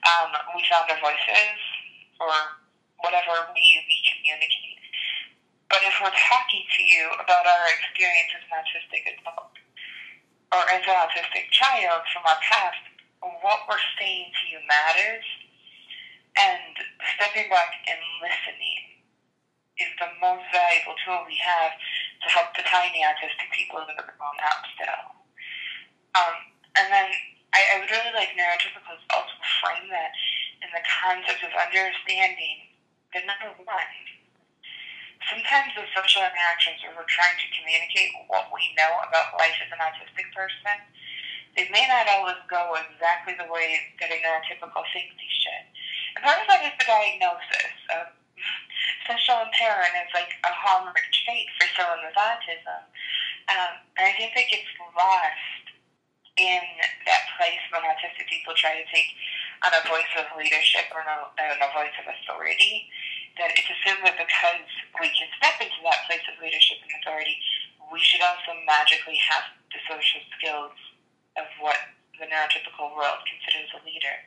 Um, 0.08 0.32
we 0.56 0.64
found 0.70 0.88
our 0.88 1.02
voices, 1.02 1.60
or 2.22 2.32
whatever 3.04 3.50
we, 3.52 3.66
we 3.86 3.98
communicate. 4.14 4.82
But 5.68 5.84
if 5.84 6.00
we're 6.00 6.16
talking 6.16 6.64
to 6.64 6.82
you 6.84 7.12
about 7.20 7.44
our 7.44 7.66
experience 7.68 8.32
as 8.40 8.44
an 8.48 8.56
autistic 8.56 9.04
adult, 9.20 9.52
or 10.56 10.64
as 10.72 10.84
an 10.88 10.96
autistic 10.96 11.52
child 11.52 12.08
from 12.16 12.24
our 12.24 12.40
past, 12.40 12.80
what 13.44 13.68
we're 13.68 13.84
saying 14.00 14.32
to 14.32 14.44
you 14.48 14.60
matters, 14.64 15.26
and 16.40 16.72
stepping 17.18 17.50
back 17.50 17.74
and 17.90 18.00
listening 18.24 19.02
is 19.78 19.92
the 20.00 20.10
most 20.22 20.46
valuable 20.54 20.96
tool 21.04 21.26
we 21.28 21.38
have 21.38 21.74
to 22.24 22.28
help 22.30 22.54
the 22.56 22.64
tiny 22.66 23.04
autistic 23.04 23.50
people 23.52 23.84
that 23.86 23.98
are 23.98 24.14
grown 24.18 24.40
up 24.46 24.64
still. 24.74 25.17
Um, 26.18 26.36
and 26.78 26.88
then 26.90 27.08
I, 27.54 27.62
I 27.74 27.80
would 27.80 27.92
really 27.92 28.14
like 28.18 28.34
neurotypicals 28.34 29.02
also 29.14 29.38
frame 29.62 29.90
that 29.94 30.12
in 30.66 30.70
the 30.74 30.84
concept 30.86 31.46
of 31.46 31.54
understanding 31.54 32.66
that 33.14 33.26
number 33.30 33.54
one, 33.62 33.92
sometimes 35.30 35.74
the 35.78 35.86
social 35.94 36.24
interactions 36.26 36.82
where 36.86 36.94
we're 36.98 37.10
trying 37.10 37.38
to 37.38 37.48
communicate 37.54 38.14
what 38.28 38.50
we 38.54 38.74
know 38.78 39.02
about 39.06 39.38
life 39.38 39.58
as 39.62 39.70
an 39.74 39.82
autistic 39.82 40.28
person 40.34 40.78
They 41.58 41.70
may 41.74 41.86
not 41.90 42.10
always 42.10 42.40
go 42.50 42.78
exactly 42.78 43.34
the 43.38 43.50
way 43.50 43.82
that 44.00 44.14
a 44.14 44.18
neurotypical 44.22 44.84
thinks 44.94 45.14
they 45.18 45.32
should. 45.42 45.66
And 46.18 46.22
part 46.26 46.42
of 46.42 46.48
that 46.50 46.66
is 46.66 46.76
the 46.78 46.88
diagnosis. 46.88 47.74
of 47.94 48.08
social 49.10 49.42
impairment 49.42 49.98
is 50.06 50.12
like 50.14 50.34
a 50.46 50.54
hallmark 50.54 51.02
trait 51.26 51.48
for 51.58 51.68
someone 51.74 52.06
with 52.06 52.18
autism. 52.18 52.82
Um, 53.50 53.74
and 53.98 54.06
I 54.10 54.14
think 54.14 54.36
that 54.36 54.48
gets 54.52 54.70
lost 54.98 55.47
in 56.38 56.64
that 57.10 57.24
place 57.38 57.62
when 57.74 57.82
autistic 57.86 58.30
people 58.30 58.54
try 58.54 58.78
to 58.78 58.86
take 58.94 59.10
on 59.66 59.74
a 59.74 59.84
voice 59.90 60.10
of 60.22 60.30
leadership 60.38 60.86
or 60.94 61.02
a, 61.02 61.18
a 61.38 61.70
voice 61.74 61.94
of 61.98 62.06
authority. 62.06 62.90
That 63.38 63.54
it's 63.54 63.70
assumed 63.70 64.02
that 64.02 64.18
because 64.18 64.66
we 64.98 65.14
can 65.14 65.30
step 65.38 65.62
into 65.62 65.78
that 65.86 66.10
place 66.10 66.26
of 66.26 66.42
leadership 66.42 66.82
and 66.82 66.90
authority, 67.02 67.38
we 67.94 68.02
should 68.02 68.26
also 68.26 68.58
magically 68.66 69.18
have 69.30 69.46
the 69.70 69.82
social 69.86 70.22
skills 70.38 70.74
of 71.38 71.46
what 71.62 71.78
the 72.18 72.26
neurotypical 72.26 72.98
world 72.98 73.22
considers 73.30 73.70
a 73.78 73.82
leader. 73.86 74.18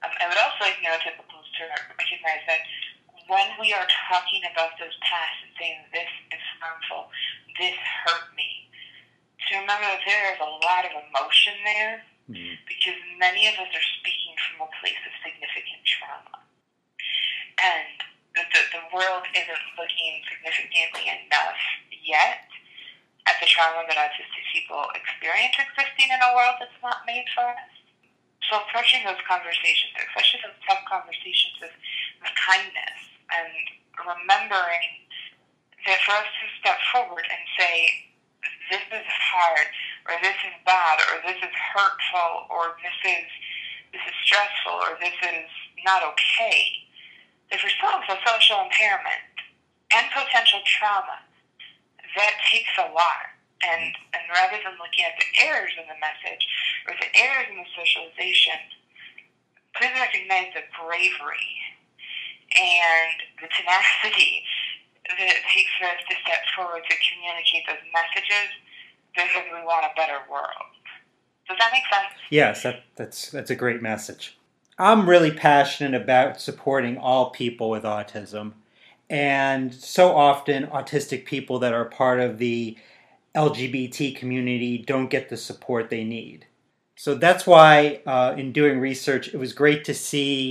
Um, 0.00 0.12
I 0.20 0.28
would 0.28 0.40
also 0.40 0.60
like 0.64 0.80
neurotypicals 0.80 1.48
to 1.60 1.62
recognize 2.00 2.44
that 2.48 2.64
when 3.28 3.48
we 3.60 3.72
are 3.72 3.88
talking 4.08 4.44
about 4.52 4.76
those 4.76 4.92
past 5.00 5.36
and 5.44 5.52
saying 5.56 5.80
this 5.92 6.12
is 6.32 6.44
harmful, 6.60 7.08
this 7.56 7.76
hurt 8.04 8.32
me, 8.36 8.63
to 9.54 9.62
remember 9.62 9.86
that 9.86 10.02
there 10.02 10.34
is 10.34 10.40
a 10.42 10.52
lot 10.66 10.82
of 10.82 10.92
emotion 10.98 11.54
there 11.62 12.02
mm-hmm. 12.26 12.58
because 12.66 12.98
many 13.22 13.46
of 13.46 13.54
us 13.62 13.70
are 13.70 13.88
speaking 14.02 14.34
from 14.50 14.66
a 14.66 14.70
place 14.82 14.98
of 15.06 15.14
significant 15.22 15.82
trauma. 15.86 16.42
And 17.62 18.02
the, 18.34 18.42
the, 18.50 18.62
the 18.74 18.84
world 18.90 19.22
isn't 19.30 19.64
looking 19.78 20.26
significantly 20.26 21.06
enough 21.06 21.60
yet 22.02 22.50
at 23.30 23.38
the 23.38 23.46
trauma 23.46 23.86
that 23.86 23.94
autistic 23.94 24.44
people 24.50 24.90
experience 24.98 25.54
existing 25.54 26.10
in 26.10 26.18
a 26.18 26.34
world 26.34 26.58
that's 26.58 26.76
not 26.82 27.06
made 27.06 27.30
for 27.30 27.46
us. 27.46 27.72
So 28.50 28.60
approaching 28.60 29.06
those 29.06 29.22
conversations, 29.24 29.94
especially 29.96 30.44
those 30.44 30.58
tough 30.66 30.82
conversations 30.84 31.56
with, 31.62 31.72
with 32.20 32.34
kindness 32.36 32.98
and 33.32 33.54
remembering 34.02 35.06
that 35.86 36.02
for 36.04 36.12
us 36.18 36.28
to 36.28 36.44
step 36.60 36.76
forward 36.92 37.24
and 37.24 37.42
say, 37.56 38.12
this 38.70 38.84
is 38.92 39.08
hard, 39.08 39.66
or 40.08 40.14
this 40.22 40.36
is 40.44 40.54
bad, 40.64 40.98
or 41.12 41.20
this 41.24 41.38
is 41.40 41.54
hurtful, 41.74 42.48
or 42.50 42.76
this 42.80 42.98
is 43.04 43.26
this 43.92 44.02
is 44.06 44.16
stressful, 44.26 44.74
or 44.74 44.98
this 44.98 45.14
is 45.22 45.48
not 45.84 46.02
okay. 46.02 46.84
Still 47.54 48.00
with 48.00 48.18
a 48.18 48.18
social 48.26 48.60
impairment 48.66 49.22
and 49.94 50.10
potential 50.10 50.58
trauma, 50.66 51.22
that 52.16 52.34
takes 52.50 52.74
a 52.78 52.90
lot. 52.90 53.30
And, 53.64 53.94
and 54.12 54.24
rather 54.28 54.58
than 54.60 54.76
looking 54.76 55.06
at 55.06 55.16
the 55.16 55.30
errors 55.46 55.72
in 55.78 55.86
the 55.88 55.96
message 55.96 56.44
or 56.88 56.92
the 57.00 57.08
errors 57.16 57.48
in 57.48 57.56
the 57.56 57.70
socialization, 57.72 58.58
please 59.72 59.94
recognize 59.96 60.52
the 60.52 60.66
bravery 60.76 61.48
and 62.52 63.16
the 63.40 63.48
tenacity 63.56 64.44
that 65.08 65.20
it 65.20 65.42
takes 65.52 65.70
for 65.78 65.86
us 65.86 66.00
to 66.08 66.14
step 66.22 66.42
forward 66.56 66.82
to 66.88 66.96
communicate 67.12 67.64
those 67.68 67.84
messages 67.92 68.48
because 69.14 69.44
we 69.52 69.64
want 69.64 69.84
a 69.84 69.94
better 69.96 70.18
world. 70.30 70.72
Does 71.48 71.58
that 71.58 71.70
make 71.72 71.84
sense? 71.92 72.14
Yes, 72.30 72.62
that, 72.62 72.82
that's 72.96 73.30
that's 73.30 73.50
a 73.50 73.54
great 73.54 73.82
message. 73.82 74.38
I'm 74.78 75.08
really 75.08 75.30
passionate 75.30 76.00
about 76.00 76.40
supporting 76.40 76.98
all 76.98 77.30
people 77.30 77.70
with 77.70 77.84
autism. 77.84 78.54
And 79.10 79.72
so 79.72 80.16
often, 80.16 80.66
autistic 80.68 81.26
people 81.26 81.58
that 81.60 81.72
are 81.72 81.84
part 81.84 82.20
of 82.20 82.38
the 82.38 82.76
LGBT 83.34 84.16
community 84.16 84.78
don't 84.78 85.10
get 85.10 85.28
the 85.28 85.36
support 85.36 85.90
they 85.90 86.04
need. 86.04 86.46
So 86.96 87.14
that's 87.14 87.46
why, 87.46 88.00
uh, 88.06 88.34
in 88.36 88.52
doing 88.52 88.80
research, 88.80 89.28
it 89.28 89.36
was 89.36 89.52
great 89.52 89.84
to 89.84 89.94
see, 89.94 90.04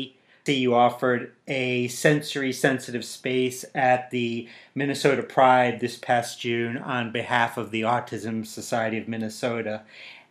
see 0.03 0.17
you 0.51 0.75
offered 0.75 1.31
a 1.47 1.87
sensory 1.87 2.51
sensitive 2.51 3.05
space 3.05 3.63
at 3.73 4.11
the 4.11 4.49
Minnesota 4.75 5.23
Pride 5.23 5.79
this 5.79 5.97
past 5.97 6.41
June 6.41 6.77
on 6.77 7.13
behalf 7.13 7.57
of 7.57 7.71
the 7.71 7.81
Autism 7.83 8.45
Society 8.45 8.97
of 8.97 9.07
Minnesota, 9.07 9.83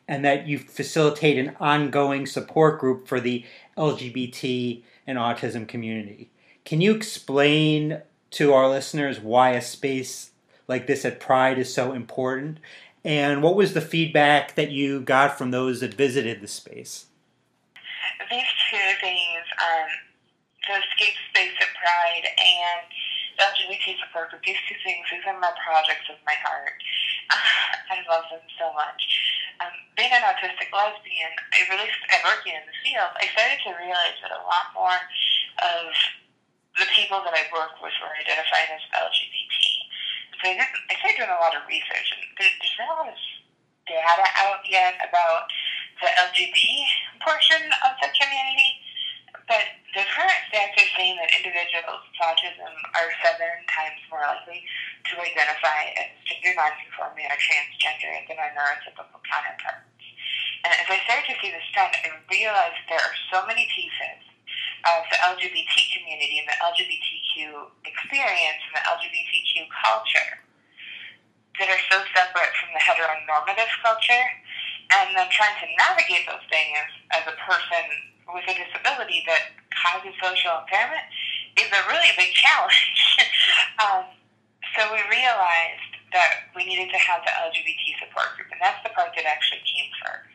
and 0.06 0.22
that 0.24 0.46
you 0.46 0.58
facilitate 0.58 1.38
an 1.38 1.56
ongoing 1.58 2.26
support 2.26 2.78
group 2.78 3.08
for 3.08 3.20
the 3.20 3.44
LGBT 3.78 4.82
and 5.06 5.16
autism 5.16 5.66
community. 5.66 6.30
Can 6.64 6.80
you 6.80 6.94
explain 6.94 8.02
to 8.32 8.52
our 8.52 8.68
listeners 8.68 9.18
why 9.18 9.50
a 9.50 9.62
space 9.62 10.30
like 10.68 10.86
this 10.86 11.04
at 11.04 11.20
Pride 11.20 11.58
is 11.58 11.72
so 11.72 11.92
important? 11.92 12.58
And 13.04 13.42
what 13.42 13.56
was 13.56 13.74
the 13.74 13.80
feedback 13.80 14.54
that 14.54 14.70
you 14.70 15.00
got 15.00 15.38
from 15.38 15.50
those 15.50 15.80
that 15.80 15.94
visited 15.94 16.40
the 16.40 16.48
space? 16.48 17.06
These 18.30 18.50
two 18.70 18.88
things, 19.00 19.44
um, 19.60 19.88
the 20.68 20.78
escape 20.78 21.16
space 21.30 21.56
at 21.58 21.70
Pride 21.74 22.26
and 22.26 22.82
the 23.38 23.42
LGBT 23.48 23.98
support 23.98 24.30
group, 24.30 24.44
these 24.44 24.60
two 24.68 24.78
things, 24.84 25.08
these 25.10 25.24
are 25.26 25.38
my 25.40 25.52
projects 25.64 26.06
of 26.12 26.20
my 26.24 26.36
heart. 26.44 26.76
I 27.92 28.04
love 28.06 28.28
them 28.28 28.44
so 28.60 28.72
much. 28.76 29.00
Um, 29.60 29.72
being 29.96 30.12
an 30.12 30.24
autistic 30.24 30.68
lesbian, 30.72 31.32
I 31.54 31.64
really, 31.70 31.88
and 31.88 32.22
working 32.24 32.56
in 32.56 32.64
the 32.66 32.76
field, 32.84 33.12
I 33.16 33.26
started 33.32 33.58
to 33.68 33.70
realize 33.78 34.16
that 34.20 34.32
a 34.32 34.42
lot 34.44 34.74
more 34.76 34.98
of 35.62 35.86
the 36.78 36.88
people 36.96 37.20
that 37.24 37.36
I 37.36 37.44
work 37.52 37.76
with 37.80 37.92
were 38.00 38.14
identified 38.16 38.72
as 38.72 38.84
LGBT. 38.96 39.56
So 40.40 40.50
I, 40.50 40.54
did, 40.56 40.70
I 40.90 40.94
started 40.98 41.16
doing 41.20 41.34
a 41.34 41.40
lot 41.40 41.54
of 41.54 41.62
research, 41.68 42.08
and 42.16 42.24
there's, 42.40 42.56
there's 42.58 42.78
not 42.80 42.90
a 42.90 42.96
lot 43.04 43.08
of 43.12 43.18
data 43.86 44.26
out 44.40 44.62
yet 44.66 44.96
about 45.04 45.50
the 46.00 46.08
LGBT 46.08 46.62
portion 47.22 47.62
of 47.86 47.92
the 48.02 48.10
community. 48.14 48.82
But 49.48 49.64
the 49.94 50.04
current 50.06 50.40
stats 50.48 50.76
are 50.78 50.90
saying 50.96 51.18
that 51.18 51.30
individuals 51.34 52.02
with 52.06 52.18
autism 52.22 52.72
are 52.94 53.10
seven 53.24 53.64
times 53.68 53.98
more 54.08 54.22
likely 54.22 54.62
to 55.10 55.12
identify 55.18 55.92
as 55.98 56.14
gender 56.24 56.54
nonconforming 56.54 57.26
or 57.26 57.38
transgender 57.38 58.12
than 58.28 58.38
our 58.38 58.52
neurotypical 58.54 59.20
counterparts. 59.26 59.88
And 60.62 60.72
as 60.78 60.86
I 60.86 60.98
started 61.04 61.26
to 61.26 61.36
see 61.42 61.50
this 61.50 61.66
trend, 61.74 61.90
I 62.06 62.14
realized 62.30 62.78
there 62.86 63.02
are 63.02 63.16
so 63.34 63.42
many 63.50 63.66
pieces 63.74 64.22
of 64.86 65.06
the 65.10 65.18
LGBT 65.26 65.74
community 65.98 66.38
and 66.38 66.46
the 66.46 66.58
LGBTQ 66.62 67.66
experience 67.82 68.62
and 68.70 68.74
the 68.78 68.84
LGBTQ 68.86 69.66
culture 69.70 70.42
that 71.58 71.68
are 71.68 71.82
so 71.90 72.00
separate 72.14 72.52
from 72.58 72.70
the 72.74 72.82
heteronormative 72.82 73.70
culture, 73.84 74.24
and 74.92 75.16
then 75.16 75.28
trying 75.32 75.56
to 75.60 75.68
navigate 75.80 76.28
those 76.28 76.44
things 76.52 76.76
as 77.16 77.24
a 77.24 77.36
person 77.48 77.84
with 78.28 78.44
a 78.48 78.54
disability 78.56 79.24
that 79.24 79.56
causes 79.72 80.12
social 80.20 80.60
impairment 80.60 81.04
is 81.56 81.68
a 81.72 81.82
really 81.88 82.12
big 82.16 82.32
challenge. 82.36 82.80
um, 83.84 84.04
so 84.76 84.88
we 84.92 85.00
realized 85.08 85.92
that 86.12 86.48
we 86.52 86.64
needed 86.68 86.92
to 86.92 87.00
have 87.00 87.24
the 87.24 87.32
LGBT 87.32 88.04
support 88.04 88.36
group, 88.36 88.52
and 88.52 88.60
that's 88.60 88.80
the 88.84 88.92
part 88.92 89.16
that 89.16 89.24
actually 89.24 89.64
came 89.64 89.88
first. 90.04 90.28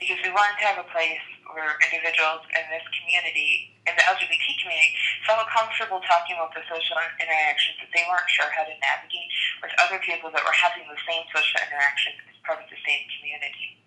Because 0.00 0.20
we 0.24 0.32
wanted 0.32 0.56
to 0.60 0.66
have 0.68 0.80
a 0.80 0.88
place 0.92 1.20
where 1.52 1.76
individuals 1.82 2.44
in 2.56 2.64
this 2.72 2.84
community, 2.94 3.74
in 3.84 3.92
the 3.96 4.04
LGBT 4.06 4.44
community, 4.64 4.92
felt 5.28 5.44
comfortable 5.50 6.00
talking 6.08 6.36
about 6.36 6.56
the 6.56 6.64
social 6.68 6.96
interactions 7.20 7.76
that 7.84 7.90
they 7.92 8.04
weren't 8.08 8.28
sure 8.32 8.48
how 8.54 8.64
to 8.64 8.72
navigate 8.80 9.28
with 9.60 9.72
other 9.82 10.00
people 10.00 10.32
that 10.32 10.40
were 10.40 10.56
having 10.56 10.88
the 10.88 11.00
same 11.04 11.24
social 11.32 11.58
interactions 11.68 12.29
of 12.58 12.66
the 12.66 12.80
same 12.82 13.04
community. 13.18 13.78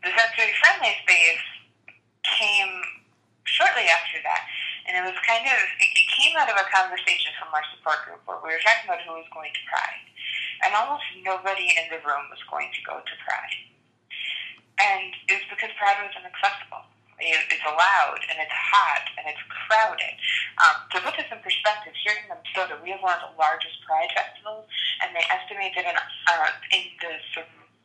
The 0.00 0.12
sensory 0.14 0.52
friendly 0.62 0.94
space 1.04 1.46
came 2.24 2.72
shortly 3.44 3.90
after 3.92 4.22
that, 4.24 4.46
and 4.88 4.96
it 4.96 5.04
was 5.04 5.18
kind 5.26 5.44
of, 5.44 5.58
it 5.82 6.08
came 6.16 6.32
out 6.38 6.48
of 6.48 6.56
a 6.56 6.66
conversation 6.72 7.34
from 7.36 7.52
our 7.52 7.64
support 7.74 8.00
group 8.08 8.22
where 8.24 8.40
we 8.40 8.54
were 8.54 8.62
talking 8.64 8.88
about 8.88 9.02
who 9.04 9.18
was 9.18 9.28
going 9.34 9.52
to 9.52 9.62
Pride. 9.68 10.06
And 10.64 10.72
almost 10.72 11.04
nobody 11.20 11.68
in 11.76 11.92
the 11.92 12.00
room 12.00 12.32
was 12.32 12.40
going 12.48 12.72
to 12.72 12.80
go 12.86 12.96
to 13.02 13.14
Pride. 13.26 13.56
And 14.80 15.12
it 15.28 15.40
was 15.40 15.46
because 15.52 15.72
Pride 15.76 16.00
was 16.00 16.16
inaccessible 16.16 16.86
it's 17.20 17.64
loud 17.64 18.20
and 18.28 18.36
it's 18.40 18.52
hot 18.52 19.04
and 19.16 19.24
it's 19.28 19.40
crowded. 19.48 20.14
Um, 20.60 20.76
to 20.92 20.96
put 21.00 21.16
this 21.16 21.28
in 21.32 21.40
perspective, 21.40 21.96
here 22.04 22.16
in 22.20 22.28
Minnesota, 22.28 22.76
we 22.82 22.92
have 22.92 23.00
one 23.00 23.16
of 23.16 23.32
the 23.32 23.34
largest 23.40 23.80
Pride 23.84 24.12
festivals, 24.12 24.68
and 25.04 25.16
they 25.16 25.24
estimate 25.32 25.72
that 25.76 25.86
in, 25.88 25.96
uh, 25.96 26.50
in 26.72 26.82
the 27.00 27.12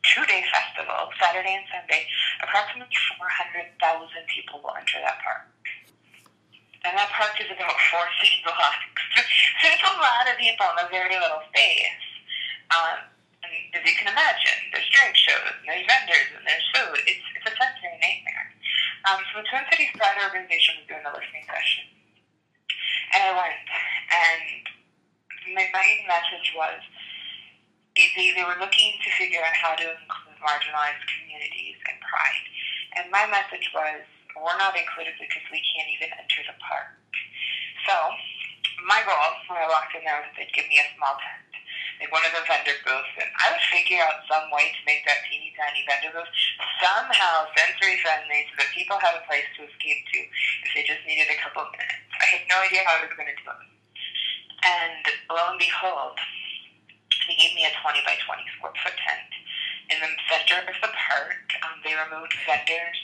two-day 0.02 0.42
festival, 0.50 1.10
Saturday 1.18 1.54
and 1.54 1.66
Sunday, 1.70 2.06
approximately 2.42 2.90
400,000 3.18 3.78
people 4.26 4.58
will 4.62 4.74
enter 4.74 4.98
that 5.02 5.18
park. 5.22 5.46
And 6.82 6.98
that 6.98 7.10
park 7.14 7.38
is 7.38 7.46
about 7.46 7.78
four 7.94 8.06
city 8.18 8.42
blocks. 8.42 9.02
so 9.14 9.64
it's 9.70 9.86
a 9.86 9.94
lot 10.02 10.26
of 10.26 10.34
people 10.38 10.66
in 10.74 10.78
a 10.82 10.88
very 10.90 11.14
little 11.14 11.42
space. 11.54 12.06
Um, 12.74 13.06
and 13.46 13.52
as 13.78 13.82
you 13.86 13.94
can 13.94 14.10
imagine, 14.10 14.58
there's 14.74 14.90
drag 14.90 15.14
shows, 15.14 15.54
and 15.62 15.66
there's 15.70 15.86
vendors, 15.86 16.28
and 16.34 16.42
there's 16.42 16.66
food. 16.74 16.98
It's, 17.06 17.26
it's 17.38 17.46
a 17.46 17.54
sensory 17.54 17.94
nightmare. 18.02 18.50
Um, 19.06 19.18
so 19.30 19.42
the 19.42 19.46
Twin 19.46 19.62
Cities 19.70 19.94
Pride 19.94 20.18
organization 20.26 20.82
was 20.82 20.86
doing 20.90 21.06
a 21.06 21.12
listening 21.14 21.46
session. 21.46 21.86
And 23.14 23.20
I 23.22 23.32
went, 23.34 23.66
and 24.10 24.62
my 25.54 25.66
main 25.70 26.06
message 26.06 26.54
was 26.54 26.82
they, 27.96 28.32
they 28.32 28.44
were 28.44 28.56
looking 28.56 28.96
to 29.04 29.08
figure 29.20 29.44
out 29.44 29.56
how 29.56 29.76
to 29.76 29.84
include 29.84 30.38
marginalized 30.40 31.04
communities 31.06 31.76
in 31.88 31.96
Pride. 32.00 32.46
And 32.96 33.04
my 33.12 33.24
message 33.28 33.68
was, 33.72 34.04
we're 34.36 34.58
not 34.58 34.76
included 34.76 35.16
because 35.20 35.44
we 35.52 35.60
can't 35.60 35.88
even 35.92 36.08
enter 36.16 36.40
the 36.48 36.56
park. 36.60 36.96
So, 37.84 37.94
my 38.88 39.04
goal 39.04 39.28
when 39.46 39.60
I 39.60 39.68
walked 39.68 39.94
in 39.94 40.02
there 40.02 40.18
was 40.24 40.32
that 40.32 40.48
they'd 40.48 40.56
give 40.56 40.66
me 40.66 40.80
a 40.80 40.86
small 40.96 41.14
tent, 41.20 41.52
like 42.00 42.10
one 42.10 42.24
of 42.24 42.32
the 42.34 42.42
vendor 42.48 42.74
booths, 42.82 43.14
and 43.20 43.30
I 43.38 43.52
would 43.52 43.64
figure 43.70 44.00
out 44.02 44.24
some 44.26 44.48
way 44.50 44.72
to 44.72 44.80
make 44.88 45.04
that 45.06 45.22
teeny 45.28 45.52
tiny 45.54 45.84
vendor 45.86 46.10
booth 46.16 46.30
somehow 46.80 47.46
sensory 47.54 48.00
friendly 48.00 48.48
so 48.50 48.64
that 48.64 48.70
people 48.74 48.98
had 48.98 49.14
a 49.20 49.22
place 49.28 49.46
to 49.60 49.68
escape 49.68 50.02
to 50.10 50.18
if 50.66 50.70
they 50.74 50.82
just 50.88 51.04
needed 51.04 51.30
a 51.30 51.38
couple 51.38 51.62
of 51.62 51.70
minutes. 51.76 52.08
I 52.18 52.26
had 52.40 52.44
no 52.48 52.58
idea 52.64 52.82
how 52.88 52.98
I 52.98 53.06
was 53.06 53.14
going 53.14 53.30
to 53.30 53.38
do 53.38 53.52
it. 53.52 53.70
And 54.62 55.04
lo 55.30 55.54
and 55.54 55.58
behold, 55.58 56.18
they 57.28 57.38
gave 57.38 57.54
me 57.54 57.66
a 57.66 57.72
20 57.80 58.02
by 58.04 58.16
20 58.18 58.42
square 58.58 58.76
foot 58.82 58.96
tent 58.98 59.30
in 59.90 59.98
the 60.00 60.10
center 60.30 60.62
of 60.64 60.78
the 60.80 60.92
park. 60.94 61.46
Um, 61.62 61.82
they 61.84 61.94
removed 61.94 62.32
vendors. 62.46 62.98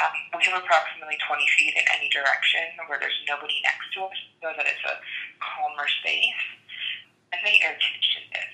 Um, 0.00 0.14
we 0.38 0.46
have 0.48 0.56
approximately 0.56 1.20
20 1.20 1.44
feet 1.58 1.74
in 1.76 1.84
any 1.92 2.08
direction 2.08 2.64
where 2.88 2.96
there's 2.96 3.16
nobody 3.28 3.60
next 3.60 3.92
to 3.94 4.08
us, 4.08 4.18
so 4.40 4.48
that 4.56 4.64
it's 4.64 4.84
a 4.88 4.96
calmer 5.42 5.86
space. 6.00 6.42
And 7.30 7.40
they 7.44 7.60
air 7.60 7.76
conditioned 7.76 8.32
it. 8.32 8.50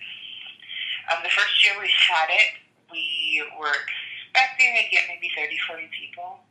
Um, 1.09 1.23
the 1.23 1.31
first 1.31 1.55
year 1.63 1.79
we 1.79 1.89
had 1.89 2.29
it, 2.29 2.59
we 2.91 3.41
were 3.57 3.73
expecting 3.73 4.75
to 4.75 4.85
get 4.91 5.07
maybe 5.07 5.31
30, 5.39 5.55
40 5.71 5.87
people. 5.95 6.43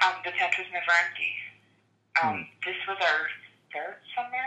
Um, 0.00 0.16
the 0.24 0.32
tent 0.32 0.52
was 0.56 0.68
never 0.72 0.92
empty. 0.92 1.32
Um, 2.20 2.34
mm. 2.40 2.44
This 2.64 2.80
was 2.88 2.96
our 3.00 3.28
third 3.72 4.00
summer, 4.16 4.46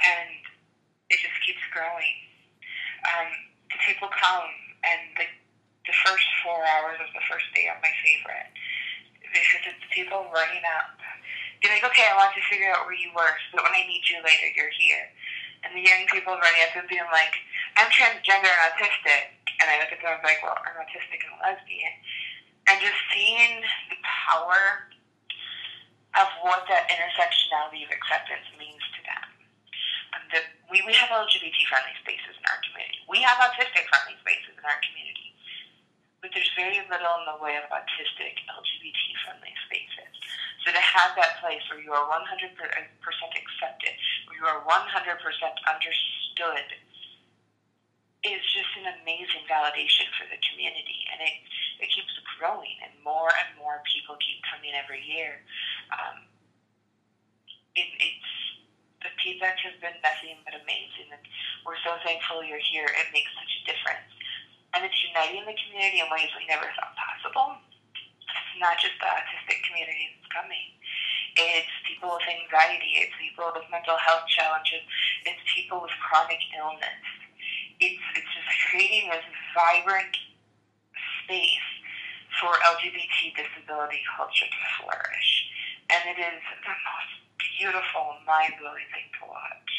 and 0.00 0.28
it 1.12 1.20
just 1.20 1.36
keeps 1.44 1.60
growing. 1.72 2.31
Um, 3.02 3.28
the 3.70 3.78
people 3.82 4.08
come, 4.14 4.48
and 4.86 5.00
the, 5.18 5.26
the 5.88 5.96
first 6.06 6.26
four 6.46 6.62
hours 6.62 7.02
of 7.02 7.10
the 7.14 7.24
first 7.26 7.46
day 7.54 7.66
are 7.66 7.78
my 7.82 7.90
favorite 8.02 8.52
because 9.32 9.64
it's 9.64 9.86
people 9.90 10.28
running 10.28 10.62
up. 10.76 10.92
Be 11.64 11.72
like, 11.72 11.86
okay, 11.86 12.04
I 12.10 12.14
want 12.18 12.34
to 12.36 12.42
figure 12.50 12.68
out 12.74 12.84
where 12.84 12.98
you 12.98 13.08
were, 13.14 13.32
so 13.48 13.58
that 13.58 13.64
when 13.64 13.74
I 13.74 13.86
need 13.88 14.04
you 14.10 14.20
later, 14.20 14.50
you're 14.52 14.74
here. 14.76 15.08
And 15.62 15.72
the 15.72 15.82
young 15.82 16.04
people 16.10 16.34
running 16.34 16.62
up 16.66 16.74
and 16.74 16.90
being 16.90 17.06
like, 17.14 17.32
I'm 17.78 17.88
transgender 17.88 18.50
and 18.50 18.62
autistic. 18.74 19.38
And 19.62 19.70
I 19.70 19.78
look 19.78 19.94
at 19.94 20.02
them 20.02 20.10
and 20.10 20.18
I'm 20.18 20.26
like, 20.26 20.42
well, 20.42 20.58
I'm 20.58 20.74
autistic 20.82 21.22
and 21.22 21.38
lesbian. 21.38 21.94
And 22.66 22.82
just 22.82 22.98
seeing 23.14 23.62
the 23.94 23.98
power 24.02 24.90
of 26.18 26.28
what 26.42 26.66
that 26.66 26.90
intersectionality 26.90 27.86
of 27.86 27.94
acceptance 27.94 28.44
means 28.58 28.82
to 28.98 29.00
them. 29.06 29.31
That 30.32 30.48
we, 30.72 30.80
we 30.88 30.96
have 30.96 31.12
LGBT 31.12 31.56
friendly 31.68 31.94
spaces 32.00 32.34
in 32.34 32.44
our 32.48 32.60
community. 32.64 33.04
We 33.08 33.20
have 33.20 33.36
autistic 33.38 33.84
friendly 33.92 34.16
spaces 34.24 34.56
in 34.56 34.64
our 34.64 34.80
community 34.80 35.22
but 36.22 36.30
there's 36.30 36.54
very 36.54 36.78
little 36.86 37.14
in 37.18 37.26
the 37.26 37.38
way 37.42 37.58
of 37.58 37.66
autistic 37.74 38.38
LGBT 38.46 39.02
friendly 39.26 39.50
spaces. 39.66 40.14
So 40.62 40.70
to 40.70 40.78
have 40.78 41.18
that 41.18 41.42
place 41.42 41.60
where 41.66 41.82
you 41.82 41.90
are 41.90 42.06
100% 42.06 42.22
accepted, 42.54 43.94
where 44.30 44.38
you 44.38 44.46
are 44.46 44.62
100% 44.62 44.78
understood, 45.66 46.66
is 48.22 48.38
just 48.54 48.70
an 48.78 49.02
amazing 49.02 49.42
validation 49.50 50.06
for 50.14 50.30
the 50.30 50.38
community. 50.46 51.02
And 51.10 51.26
it, 51.26 51.34
it 51.82 51.90
keeps 51.90 52.14
growing, 52.38 52.78
and 52.86 52.94
more 53.02 53.34
and 53.34 53.58
more 53.58 53.82
people 53.90 54.14
keep 54.22 54.38
coming 54.46 54.70
every 54.78 55.02
year. 55.02 55.42
Um, 55.90 56.30
it, 57.74 57.90
the 57.98 58.11
feedback 59.22 59.58
has 59.62 59.78
been 59.78 59.96
nothing 60.02 60.36
but 60.44 60.58
amazing, 60.58 61.08
and 61.14 61.22
we're 61.64 61.78
so 61.86 61.96
thankful 62.02 62.42
you're 62.42 62.62
here. 62.62 62.86
It 62.86 63.08
makes 63.14 63.30
such 63.38 63.52
a 63.62 63.62
difference 63.70 64.12
and 64.74 64.84
it's 64.84 64.96
uniting 65.04 65.44
the 65.44 65.56
community 65.56 66.00
in 66.00 66.08
ways 66.08 66.32
we 66.36 66.48
never 66.48 66.64
thought 66.76 66.96
possible. 66.96 67.60
It's 67.92 68.56
not 68.60 68.80
just 68.80 68.96
the 69.00 69.08
autistic 69.08 69.60
community 69.68 70.16
that's 70.16 70.30
coming. 70.32 70.68
It's 71.36 71.72
people 71.84 72.16
with 72.16 72.24
anxiety. 72.24 73.04
It's 73.04 73.12
people 73.20 73.52
with 73.52 73.68
mental 73.68 73.96
health 74.00 74.24
challenges. 74.32 74.84
It's 75.28 75.40
people 75.48 75.84
with 75.84 75.92
chronic 76.00 76.40
illness. 76.56 77.04
It's, 77.80 78.04
it's 78.16 78.32
just 78.32 78.48
creating 78.68 79.12
this 79.12 79.24
vibrant 79.52 80.12
space 81.24 81.68
for 82.40 82.52
LGBT 82.64 83.36
disability 83.36 84.00
culture 84.16 84.48
to 84.48 84.62
flourish. 84.80 85.30
And 85.92 86.16
it 86.16 86.18
is 86.20 86.40
the 86.64 86.72
most 86.72 87.11
beautiful, 87.62 88.18
mind-blowing 88.26 88.90
thing 88.90 89.06
to 89.14 89.28
watch. 89.30 89.70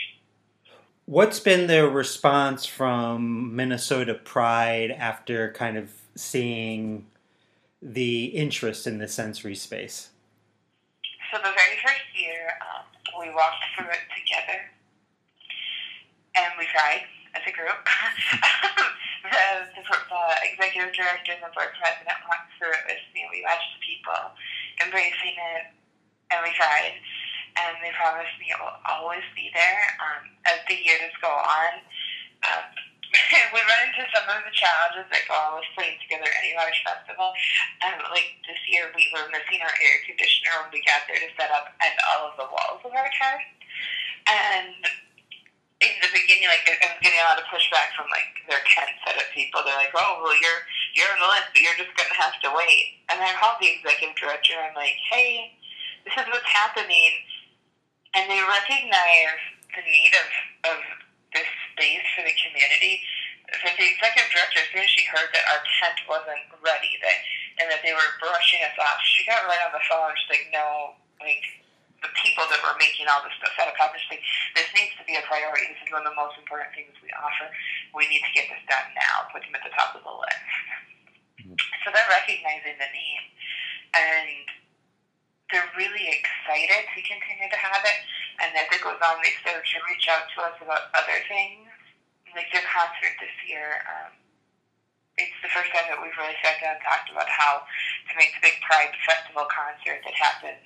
What's 1.04 1.40
been 1.42 1.68
the 1.68 1.90
response 1.90 2.66
from 2.66 3.56
Minnesota 3.56 4.14
Pride 4.14 4.92
after 4.92 5.52
kind 5.52 5.78
of 5.78 5.92
seeing 6.16 7.08
the 7.82 8.32
interest 8.32 8.88
in 8.88 9.00
the 9.00 9.08
sensory 9.10 9.56
space? 9.56 10.12
So 11.32 11.40
the 11.40 11.52
very 11.52 11.76
first 11.84 12.08
year, 12.16 12.56
um, 12.64 12.88
we 13.20 13.28
walked 13.36 13.68
through 13.76 13.92
it 13.92 14.08
together, 14.16 14.64
and 16.40 16.54
we 16.58 16.64
cried 16.72 17.04
as 17.36 17.44
a 17.44 17.52
group. 17.52 17.84
the, 19.28 19.44
the, 19.76 19.84
the, 19.84 20.24
executive 20.56 20.96
director 20.96 21.36
and 21.36 21.44
the 21.44 21.52
board 21.52 21.76
president 21.76 22.16
walked 22.32 22.48
through 22.56 22.72
it 22.72 22.84
with 22.88 23.04
me. 23.12 23.28
We 23.28 23.44
watched 23.44 23.76
the 23.76 23.84
people 23.84 24.24
embracing 24.80 25.36
it, 25.36 25.68
and 26.32 26.40
we 26.48 26.56
cried 26.56 26.96
and 27.58 27.74
they 27.82 27.94
promised 27.94 28.34
me 28.42 28.50
it 28.50 28.60
will 28.60 28.78
always 28.90 29.26
be 29.38 29.50
there 29.54 29.84
um, 30.02 30.24
as 30.50 30.60
the 30.66 30.78
years 30.78 31.14
go 31.22 31.30
on. 31.30 31.74
Um, 32.44 32.66
we 33.54 33.62
run 33.62 33.82
into 33.94 34.04
some 34.10 34.26
of 34.26 34.42
the 34.42 34.54
challenges 34.58 35.06
that 35.14 35.30
go 35.30 35.38
with 35.54 35.70
putting 35.78 35.98
together 36.02 36.26
at 36.26 36.42
any 36.42 36.58
large 36.58 36.78
festival. 36.82 37.30
Um, 37.86 38.02
like 38.10 38.42
this 38.50 38.58
year, 38.66 38.90
we 38.98 39.06
were 39.14 39.30
missing 39.30 39.62
our 39.62 39.76
air 39.78 39.98
conditioner 40.10 40.66
when 40.66 40.74
we 40.74 40.82
got 40.82 41.06
there 41.06 41.22
to 41.22 41.30
set 41.38 41.54
up 41.54 41.70
and 41.78 41.94
all 42.10 42.34
of 42.34 42.36
the 42.42 42.50
walls 42.50 42.82
of 42.82 42.94
our 42.94 43.10
tent. 43.14 43.46
And 44.26 44.82
in 45.84 45.94
the 46.00 46.10
beginning, 46.16 46.48
like 46.48 46.64
I 46.66 46.96
was 46.96 47.02
getting 47.04 47.20
a 47.20 47.28
lot 47.28 47.38
of 47.38 47.46
pushback 47.52 47.92
from 47.94 48.08
like 48.10 48.40
their 48.48 48.64
tent 48.72 48.94
setup 49.04 49.30
people. 49.36 49.62
They're 49.62 49.78
like, 49.78 49.94
"Oh, 49.94 50.24
well, 50.24 50.34
you're 50.40 50.64
you're 50.96 51.12
on 51.12 51.20
the 51.20 51.30
list, 51.30 51.52
but 51.52 51.62
you're 51.62 51.78
just 51.78 51.94
gonna 52.00 52.18
have 52.18 52.40
to 52.48 52.50
wait." 52.56 53.04
And 53.12 53.20
I 53.20 53.36
called 53.38 53.60
the 53.60 53.70
executive 53.70 54.16
director. 54.16 54.56
And 54.56 54.72
I'm 54.72 54.78
like, 54.80 54.96
"Hey, 55.12 55.54
this 56.08 56.16
is 56.16 56.26
what's 56.32 56.48
happening." 56.48 57.12
And 58.14 58.30
they 58.30 58.42
recognize 58.46 59.42
the 59.74 59.84
need 59.84 60.14
of, 60.14 60.30
of 60.76 60.80
this 61.34 61.50
space 61.74 62.06
for 62.14 62.22
the 62.22 62.36
community. 62.46 63.02
So 63.62 63.70
the 63.78 63.86
executive 63.86 64.30
director, 64.34 64.62
as 64.66 64.70
soon 64.74 64.86
as 64.86 64.94
she 64.94 65.06
heard 65.10 65.30
that 65.34 65.46
our 65.54 65.62
tent 65.82 65.98
wasn't 66.10 66.42
ready, 66.62 66.94
that 67.02 67.18
and 67.62 67.70
that 67.70 67.86
they 67.86 67.94
were 67.94 68.18
brushing 68.18 68.66
us 68.66 68.74
off, 68.82 68.98
she 69.06 69.22
got 69.30 69.46
right 69.46 69.62
on 69.62 69.74
the 69.78 69.84
phone. 69.86 70.10
She's 70.18 70.42
like, 70.42 70.50
"No, 70.50 70.98
like 71.22 71.44
the 72.02 72.10
people 72.18 72.50
that 72.50 72.58
were 72.66 72.74
making 72.82 73.06
all 73.06 73.22
this 73.22 73.34
stuff 73.38 73.54
a 73.62 73.72
conference, 73.78 74.04
like, 74.10 74.26
this 74.58 74.68
needs 74.74 74.92
to 74.98 75.06
be 75.06 75.16
a 75.16 75.24
priority. 75.30 75.70
This 75.70 75.86
is 75.86 75.94
one 75.94 76.02
of 76.02 76.10
the 76.10 76.18
most 76.18 76.36
important 76.36 76.74
things 76.74 76.92
we 77.00 77.14
offer. 77.14 77.48
We 77.94 78.10
need 78.10 78.26
to 78.26 78.34
get 78.34 78.50
this 78.50 78.60
done 78.66 78.90
now. 78.98 79.30
Put 79.30 79.46
them 79.46 79.54
at 79.54 79.62
the 79.62 79.74
top 79.78 79.94
of 79.94 80.02
the 80.02 80.16
list." 80.18 80.50
Mm-hmm. 81.46 81.58
So 81.86 81.94
they're 81.94 82.10
recognizing 82.10 82.78
the 82.82 82.90
need, 82.90 83.24
and 83.94 84.46
they're 85.52 85.70
really 85.76 86.08
excited 86.10 86.84
to 86.94 87.00
continue 87.04 87.50
to 87.50 87.60
have 87.60 87.84
it. 87.84 88.00
And 88.42 88.50
as 88.56 88.68
it 88.72 88.82
goes 88.82 89.00
on, 89.02 89.20
they 89.22 89.36
start 89.44 89.62
to 89.62 89.78
reach 89.90 90.08
out 90.10 90.26
to 90.36 90.38
us 90.48 90.58
about 90.64 90.94
other 90.96 91.20
things. 91.28 91.68
Like 92.34 92.50
their 92.50 92.66
concert 92.66 93.14
this 93.22 93.38
year, 93.46 93.86
um, 93.86 94.10
it's 95.22 95.38
the 95.46 95.54
first 95.54 95.70
time 95.70 95.86
that 95.86 96.02
we've 96.02 96.18
really 96.18 96.34
sat 96.42 96.58
down 96.58 96.82
and 96.82 96.82
talked 96.82 97.14
about 97.14 97.30
how 97.30 97.62
to 97.62 98.14
make 98.18 98.34
the 98.34 98.42
big 98.42 98.58
Pride 98.66 98.90
Festival 99.06 99.46
concert 99.54 100.02
that 100.02 100.18
happens 100.18 100.66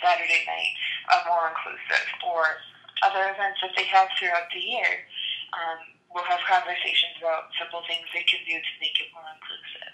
Saturday 0.00 0.48
night 0.48 0.72
uh, 1.12 1.20
more 1.28 1.52
inclusive, 1.52 2.08
or 2.24 2.64
other 3.04 3.28
events 3.28 3.60
that 3.60 3.76
they 3.76 3.84
have 3.84 4.08
throughout 4.16 4.48
the 4.48 4.64
year. 4.64 5.04
Um, 5.52 5.78
we'll 6.08 6.24
have 6.24 6.40
conversations 6.48 7.20
about 7.20 7.52
simple 7.60 7.84
things 7.84 8.08
they 8.16 8.24
can 8.24 8.40
do 8.48 8.56
to 8.56 8.72
make 8.80 8.96
it 8.96 9.12
more 9.12 9.28
inclusive. 9.28 9.92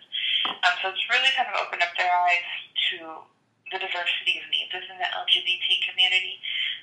Um, 0.62 0.75
so 0.79 0.85
it's 0.95 1.07
really 1.11 1.33
kind 1.35 1.51
of 1.51 1.59
opened 1.59 1.83
up 1.83 1.95
their 1.99 2.11
eyes 2.11 2.47
to 2.95 3.27
the 3.72 3.81
diversity 3.81 4.40
of 4.40 4.44
needs 4.53 4.72
within 4.72 5.00
the 5.00 5.09
LGBT 5.09 5.66
community 5.88 6.37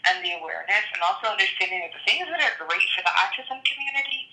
and 0.10 0.26
the 0.26 0.34
awareness, 0.38 0.86
and 0.94 1.02
also 1.06 1.30
understanding 1.30 1.86
that 1.86 1.94
the 1.94 2.04
things 2.08 2.26
that 2.26 2.42
are 2.42 2.58
great 2.58 2.88
for 2.98 3.06
the 3.06 3.14
autism 3.14 3.62
community, 3.62 4.30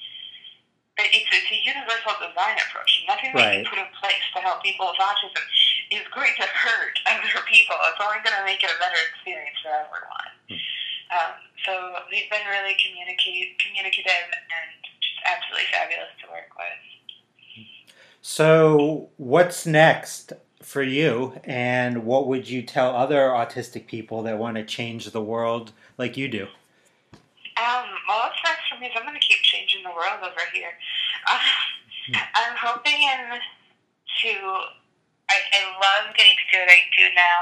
it's, 0.96 1.28
it's 1.28 1.50
a 1.52 1.61
universal 1.61 2.16
design 2.18 2.56
approach. 2.56 3.04
Nothing 3.04 3.37
right. 3.37 3.42
that 3.42 3.54
you 3.61 3.68
put 3.68 3.78
in 3.78 3.90
place 4.00 4.24
to 4.32 4.40
help 4.40 4.64
people 4.64 4.88
with 4.88 4.98
autism 4.98 5.44
is 5.92 6.04
going 6.12 6.32
to 6.40 6.46
hurt 6.48 6.96
other 7.12 7.44
people. 7.46 7.76
It's 7.92 8.00
only 8.00 8.20
going 8.24 8.37
to 8.37 8.46
make 8.48 8.64
it 8.64 8.72
a 8.72 8.78
better 8.80 9.00
experience 9.12 9.58
for 9.61 9.72
everyone. 9.72 10.32
Hmm. 10.48 10.61
Um, 11.08 11.32
so 11.64 11.72
we've 12.11 12.28
been 12.32 12.44
really 12.48 12.76
communicative, 12.80 13.56
communicative 13.61 14.28
and 14.32 14.68
just 15.00 15.20
absolutely 15.24 15.68
fabulous 15.72 16.12
to 16.24 16.26
work 16.32 16.52
with. 16.56 16.80
So, 18.20 19.08
what's 19.16 19.64
next? 19.64 20.32
For 20.68 20.83
you, 20.83 21.33
and 21.44 22.04
what 22.04 22.28
would 22.28 22.48
you 22.48 22.62
tell 22.62 22.94
other 22.94 23.28
autistic 23.28 23.87
people 23.87 24.22
that 24.22 24.38
want 24.38 24.57
to 24.57 24.64
change 24.64 25.07
the 25.11 25.22
world 25.22 25.72
like 25.96 26.16
you 26.16 26.28
do? 26.28 26.46
Um, 27.57 27.88
well, 28.07 28.28
what's 28.28 28.38
next 28.44 28.68
for 28.68 28.78
me 28.78 28.87
is 28.87 28.92
I'm 28.94 29.02
going 29.02 29.18
to 29.18 29.26
keep 29.26 29.40
changing 29.40 29.83
the 29.83 29.90
world 29.90 30.20
over 30.20 30.44
here. 30.52 30.76
Uh, 31.26 31.40
I'm 32.37 32.54
hoping 32.54 33.00
to 34.22 34.33
I, 35.28 35.37
I 35.52 35.61
love 35.76 36.16
getting 36.16 36.37
to 36.37 36.46
do 36.48 36.57
what 36.64 36.72
I 36.72 36.81
do 36.96 37.04
now 37.12 37.38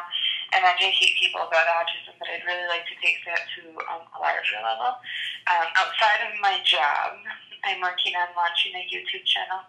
and 0.55 0.62
educate 0.67 1.19
people 1.19 1.43
about 1.43 1.67
autism, 1.71 2.19
but 2.19 2.27
I'd 2.31 2.47
really 2.47 2.67
like 2.67 2.87
to 2.87 2.97
take 3.03 3.23
that 3.27 3.47
to 3.59 3.62
um, 3.91 4.07
a 4.07 4.19
larger 4.19 4.59
level. 4.62 4.99
Um, 5.47 5.67
outside 5.79 6.27
of 6.27 6.35
my 6.43 6.59
job, 6.67 7.19
I'm 7.62 7.83
working 7.83 8.15
on 8.19 8.31
launching 8.35 8.75
a 8.75 8.83
YouTube 8.91 9.27
channel, 9.27 9.62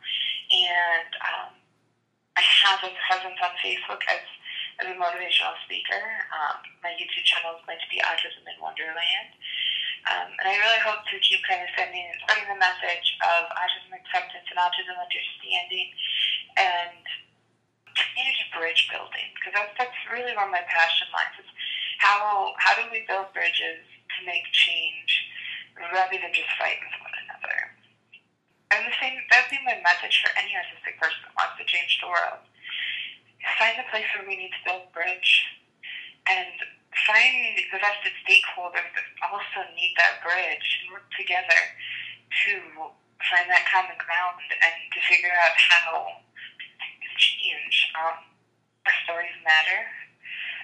and 0.50 1.10
um, 1.26 1.57
I 2.38 2.44
have 2.70 2.86
a 2.86 2.94
presence 3.10 3.40
on 3.42 3.54
Facebook 3.58 4.02
as, 4.06 4.22
as 4.78 4.86
a 4.86 4.96
motivational 4.96 5.58
speaker. 5.66 5.98
Um, 6.30 6.62
my 6.86 6.94
YouTube 6.94 7.26
channel 7.26 7.58
is 7.58 7.66
going 7.66 7.82
to 7.82 7.90
be 7.90 7.98
Autism 8.06 8.46
in 8.46 8.62
Wonderland. 8.62 9.34
Um, 10.06 10.30
and 10.38 10.46
I 10.46 10.56
really 10.62 10.82
hope 10.86 11.02
to 11.10 11.18
keep 11.20 11.42
kind 11.50 11.66
of 11.66 11.70
sending 11.74 12.06
spreading 12.22 12.48
the 12.48 12.62
message 12.62 13.18
of 13.26 13.50
autism 13.58 13.92
acceptance 13.92 14.46
and 14.48 14.56
autism 14.62 14.96
understanding 14.96 15.90
and 16.56 17.04
community 17.98 18.46
bridge 18.54 18.88
building 18.94 19.34
because 19.36 19.58
that's, 19.58 19.74
that's 19.76 20.00
really 20.14 20.32
where 20.38 20.48
my 20.48 20.62
passion 20.70 21.10
lies. 21.12 21.34
Is 21.42 21.50
how 21.98 22.54
how 22.62 22.78
do 22.78 22.86
we 22.94 23.04
build 23.10 23.34
bridges 23.34 23.84
to 23.84 24.20
make 24.24 24.46
change 24.54 25.28
rather 25.92 26.16
than 26.22 26.32
just 26.32 26.54
fight? 26.56 26.78
And 26.80 26.94
the 28.88 28.96
same 29.04 29.20
be 29.52 29.60
my 29.68 29.76
message 29.84 30.24
for 30.24 30.32
any 30.40 30.56
autistic 30.56 30.96
person 30.96 31.20
that 31.28 31.36
wants 31.36 31.60
to 31.60 31.68
change 31.68 32.00
the 32.00 32.08
world. 32.08 32.40
Find 33.60 33.76
the 33.76 33.88
place 33.92 34.08
where 34.16 34.24
we 34.24 34.40
need 34.40 34.56
to 34.56 34.64
build 34.64 34.88
a 34.88 34.92
bridge 34.96 35.44
and 36.28 36.56
find 37.04 37.60
the 37.72 37.80
vested 37.84 38.16
stakeholders 38.24 38.88
that 38.96 39.08
also 39.28 39.68
need 39.76 39.92
that 40.00 40.24
bridge 40.24 40.68
and 40.84 40.96
work 40.96 41.08
together 41.20 41.60
to 42.48 42.52
find 43.28 43.48
that 43.52 43.68
common 43.68 44.00
ground 44.00 44.40
and 44.40 44.76
to 44.96 45.00
figure 45.04 45.32
out 45.36 45.56
how 45.56 46.24
to 46.72 47.10
change. 47.20 47.92
Um, 47.96 48.24
our 48.88 48.96
stories 49.04 49.36
matter. 49.44 49.84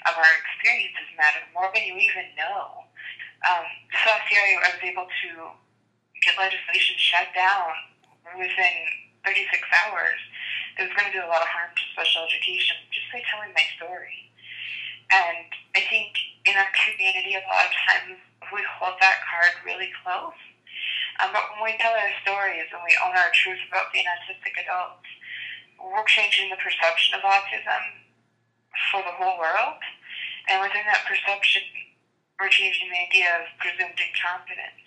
Um, 0.08 0.16
our 0.16 0.36
experiences 0.44 1.12
matter 1.20 1.44
more 1.52 1.72
than 1.76 1.84
you 1.88 2.00
even 2.00 2.32
know. 2.40 2.88
Um, 3.44 3.68
so 3.92 4.12
I 4.12 4.72
was 4.72 4.80
able 4.84 5.08
to 5.08 5.32
get 6.24 6.40
legislation 6.40 6.96
shut 6.96 7.28
down 7.36 7.93
within 8.32 8.76
36 9.28 9.48
hours 9.84 10.20
that 10.78 10.88
was 10.88 10.94
going 10.96 11.12
to 11.12 11.16
do 11.20 11.24
a 11.24 11.30
lot 11.32 11.44
of 11.44 11.52
harm 11.52 11.72
to 11.76 11.84
special 11.94 12.26
education 12.26 12.76
just 12.92 13.08
by 13.12 13.22
telling 13.28 13.52
my 13.54 13.66
story. 13.76 14.32
And 15.12 15.48
I 15.76 15.82
think 15.92 16.16
in 16.48 16.56
our 16.58 16.72
community, 16.74 17.36
a 17.38 17.44
lot 17.46 17.70
of 17.70 17.74
times 17.76 18.18
we 18.52 18.64
hold 18.80 18.98
that 19.00 19.22
card 19.28 19.54
really 19.64 19.92
close. 20.02 20.38
Um, 21.22 21.30
but 21.30 21.46
when 21.54 21.62
we 21.62 21.78
tell 21.78 21.94
our 21.94 22.14
stories 22.26 22.68
and 22.74 22.82
we 22.82 22.94
own 23.06 23.14
our 23.14 23.30
truth 23.38 23.62
about 23.70 23.94
being 23.94 24.10
autistic 24.10 24.58
adults, 24.58 25.06
we're 25.78 26.08
changing 26.10 26.50
the 26.50 26.58
perception 26.58 27.14
of 27.14 27.22
autism 27.22 27.84
for 28.90 29.06
the 29.06 29.14
whole 29.14 29.38
world. 29.38 29.80
And 30.50 30.60
within 30.60 30.84
that 30.90 31.06
perception, 31.06 31.62
we're 32.40 32.52
changing 32.52 32.90
the 32.90 33.00
idea 33.08 33.30
of 33.40 33.48
presumed 33.62 33.96
incompetence. 33.96 34.83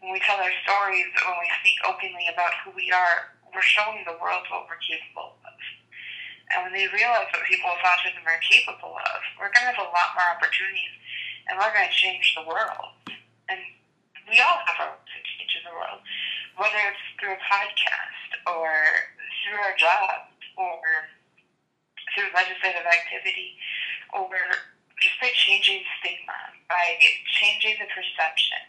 When 0.00 0.12
we 0.12 0.20
tell 0.20 0.36
our 0.36 0.56
stories, 0.62 1.08
when 1.24 1.38
we 1.40 1.48
speak 1.60 1.78
openly 1.88 2.28
about 2.28 2.52
who 2.62 2.70
we 2.76 2.92
are, 2.92 3.32
we're 3.54 3.64
showing 3.64 4.04
the 4.04 4.18
world 4.20 4.44
what 4.52 4.68
we're 4.68 4.80
capable 4.84 5.40
of. 5.40 5.56
And 6.52 6.62
when 6.62 6.74
they 6.76 6.86
realize 6.92 7.26
what 7.32 7.42
people 7.48 7.72
with 7.72 7.82
autism 7.82 8.22
are 8.22 8.38
capable 8.44 8.94
of, 8.94 9.18
we're 9.40 9.50
going 9.50 9.66
to 9.66 9.72
have 9.74 9.82
a 9.82 9.90
lot 9.90 10.14
more 10.14 10.28
opportunities 10.30 10.94
and 11.48 11.58
we're 11.58 11.74
going 11.74 11.88
to 11.88 11.96
change 11.96 12.36
the 12.36 12.46
world. 12.46 12.94
And 13.50 13.58
we 14.30 14.38
all 14.42 14.62
have 14.66 14.78
our 14.78 14.94
to 14.94 15.18
change 15.24 15.52
in 15.58 15.64
the 15.66 15.74
world, 15.74 16.02
whether 16.58 16.78
it's 16.86 17.02
through 17.18 17.34
a 17.34 17.42
podcast 17.42 18.30
or 18.46 18.70
through 19.42 19.58
our 19.58 19.74
jobs 19.74 20.36
or 20.54 20.78
through 22.14 22.30
legislative 22.34 22.86
activity 22.86 23.58
or 24.14 24.30
just 25.02 25.18
by 25.20 25.30
changing 25.34 25.82
stigma, 25.98 26.38
by 26.68 26.98
changing 27.38 27.78
the 27.78 27.88
perception. 27.90 28.62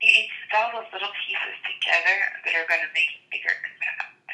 It's 0.00 0.52
all 0.52 0.76
those 0.76 0.90
little 0.92 1.12
pieces 1.24 1.56
together 1.64 2.18
that 2.44 2.52
are 2.52 2.68
going 2.68 2.84
to 2.84 2.92
make 2.92 3.08
a 3.16 3.22
bigger 3.32 3.54
impact. 3.56 4.28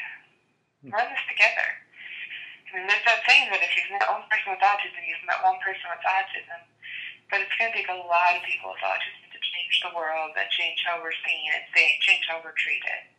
Run 0.91 1.07
this 1.07 1.23
together. 1.31 1.67
And 2.75 2.89
there's 2.89 3.05
that 3.07 3.23
saying 3.23 3.47
that 3.53 3.63
if 3.63 3.71
you've 3.77 3.95
met 3.95 4.09
one 4.11 4.27
person 4.27 4.51
with 4.51 4.65
autism, 4.65 4.99
you've 5.07 5.23
met 5.23 5.39
one 5.45 5.61
person 5.63 5.87
with 5.87 6.03
autism. 6.03 6.59
But 7.31 7.47
it's 7.47 7.55
going 7.55 7.71
to 7.71 7.77
take 7.77 7.87
a 7.87 7.95
lot 7.95 8.35
of 8.35 8.43
people 8.43 8.75
with 8.75 8.83
autism 8.83 9.23
to 9.31 9.39
change 9.39 9.73
the 9.79 9.95
world 9.95 10.35
and 10.35 10.49
change 10.51 10.83
how 10.83 10.99
we're 10.99 11.15
seen 11.23 11.47
and 11.55 11.63
change 11.73 12.27
how 12.27 12.43
we're 12.43 12.57
treated 12.59 13.12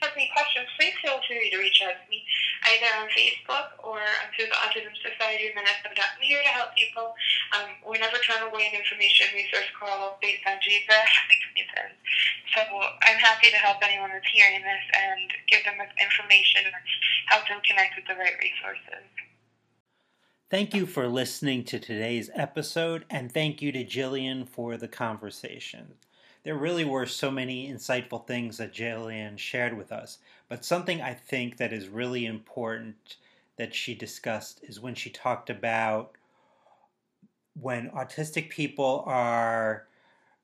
have 0.00 0.12
any 0.16 0.28
questions, 0.32 0.68
please 0.78 0.94
feel 1.00 1.20
free 1.26 1.50
to 1.50 1.58
reach 1.58 1.80
out 1.84 1.96
to 1.96 2.06
me 2.10 2.24
either 2.72 2.90
on 3.00 3.08
Facebook 3.12 3.76
or 3.80 4.00
through 4.34 4.50
the 4.50 4.58
Autism 4.60 4.92
Society 5.00 5.48
of 5.48 5.54
Minnesota. 5.54 6.02
I'm 6.02 6.20
here 6.20 6.42
to 6.42 6.52
help 6.52 6.74
people. 6.76 7.14
Um, 7.56 7.70
we 7.86 7.98
never 7.98 8.18
turn 8.20 8.42
away 8.44 8.68
an 8.68 8.76
information 8.76 9.32
resource 9.32 9.70
call 9.78 10.18
based 10.20 10.44
on 10.44 10.58
geographic 10.60 11.40
reasons. 11.54 11.96
So 12.54 12.60
I'm 12.62 13.20
happy 13.20 13.48
to 13.50 13.60
help 13.60 13.80
anyone 13.82 14.10
that's 14.10 14.28
hearing 14.32 14.62
this 14.62 14.84
and 14.96 15.28
give 15.48 15.64
them 15.64 15.80
information 15.80 16.68
or 16.68 16.80
help 17.32 17.48
them 17.48 17.60
connect 17.64 17.96
with 17.96 18.06
the 18.08 18.16
right 18.16 18.36
resources. 18.40 19.04
Thank 20.48 20.74
you 20.74 20.86
for 20.86 21.08
listening 21.08 21.64
to 21.64 21.80
today's 21.80 22.30
episode, 22.32 23.04
and 23.10 23.32
thank 23.32 23.60
you 23.60 23.72
to 23.72 23.84
Jillian 23.84 24.48
for 24.48 24.76
the 24.76 24.86
conversation 24.86 25.94
there 26.46 26.54
really 26.54 26.84
were 26.84 27.06
so 27.06 27.28
many 27.28 27.68
insightful 27.68 28.24
things 28.24 28.58
that 28.58 28.72
Jillian 28.72 29.36
shared 29.36 29.76
with 29.76 29.90
us. 29.90 30.18
But 30.48 30.64
something 30.64 31.02
I 31.02 31.12
think 31.12 31.56
that 31.56 31.72
is 31.72 31.88
really 31.88 32.24
important 32.24 33.16
that 33.56 33.74
she 33.74 33.96
discussed 33.96 34.60
is 34.62 34.78
when 34.78 34.94
she 34.94 35.10
talked 35.10 35.50
about 35.50 36.12
when 37.60 37.90
autistic 37.90 38.48
people 38.48 39.02
are 39.06 39.88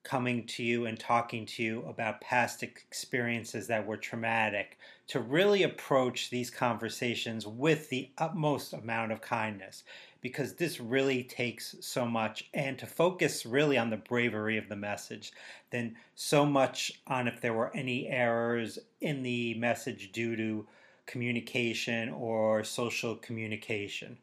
coming 0.03 0.45
to 0.47 0.65
you 0.65 0.87
and 0.87 0.99
talking 0.99 1.47
to 1.47 1.63
you 1.63 1.85
about 1.87 2.21
past 2.21 2.65
experiences 2.65 3.69
that 3.69 3.87
were 3.87 3.97
traumatic, 3.97 4.79
to 5.09 5.21
really 5.21 5.63
approach 5.63 6.31
these 6.31 6.51
conversations 6.51 7.47
with 7.47 7.89
the 7.89 8.11
utmost 8.19 8.73
amount 8.73 9.13
of 9.13 9.21
kindness 9.21 9.85
because 10.21 10.55
this 10.55 10.81
really 10.81 11.25
takes 11.25 11.75
so 11.81 12.07
much 12.07 12.49
and 12.55 12.79
to 12.79 12.87
focus 12.87 13.45
really 13.45 13.77
on 13.77 13.91
the 13.91 13.97
bravery 13.97 14.57
of 14.57 14.69
the 14.69 14.77
message 14.77 15.33
than 15.71 15.97
so 16.15 16.47
much 16.47 16.93
on 17.09 17.27
if 17.27 17.41
there 17.41 17.53
were 17.53 17.75
any 17.75 18.07
errors 18.09 18.79
in 19.01 19.23
the 19.23 19.55
message 19.55 20.13
due 20.13 20.37
to 20.37 20.67
communication 21.07 22.09
or 22.11 22.63
social 22.63 23.17
communication. 23.17 24.17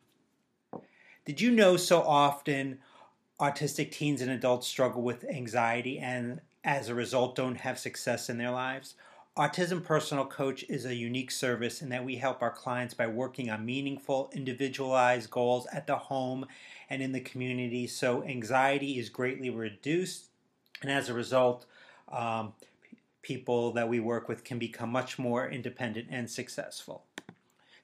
Did 1.25 1.41
you 1.41 1.51
know 1.51 1.75
so 1.75 2.01
often 2.01 2.79
autistic 3.39 3.91
teens 3.91 4.21
and 4.21 4.31
adults 4.31 4.67
struggle 4.67 5.01
with 5.01 5.25
anxiety 5.25 5.99
and 5.99 6.39
as 6.63 6.87
a 6.87 6.95
result 6.95 7.35
don't 7.35 7.57
have 7.57 7.77
success 7.77 8.29
in 8.29 8.37
their 8.37 8.51
lives? 8.51 8.95
Autism 9.37 9.81
Personal 9.81 10.25
Coach 10.25 10.65
is 10.67 10.85
a 10.85 10.93
unique 10.93 11.31
service 11.31 11.81
in 11.81 11.89
that 11.89 12.03
we 12.03 12.17
help 12.17 12.41
our 12.41 12.51
clients 12.51 12.93
by 12.93 13.07
working 13.07 13.49
on 13.49 13.65
meaningful, 13.65 14.29
individualized 14.33 15.29
goals 15.29 15.65
at 15.71 15.87
the 15.87 15.95
home 15.95 16.45
and 16.89 17.01
in 17.01 17.13
the 17.13 17.21
community 17.21 17.87
so 17.87 18.21
anxiety 18.23 18.99
is 18.99 19.07
greatly 19.07 19.49
reduced, 19.49 20.25
and 20.81 20.91
as 20.91 21.07
a 21.07 21.13
result, 21.13 21.65
um, 22.11 22.51
people 23.21 23.71
that 23.71 23.87
we 23.87 23.99
work 23.99 24.27
with 24.27 24.43
can 24.43 24.59
become 24.59 24.89
much 24.89 25.17
more 25.17 25.47
independent 25.47 26.07
and 26.11 26.29
successful. 26.29 27.05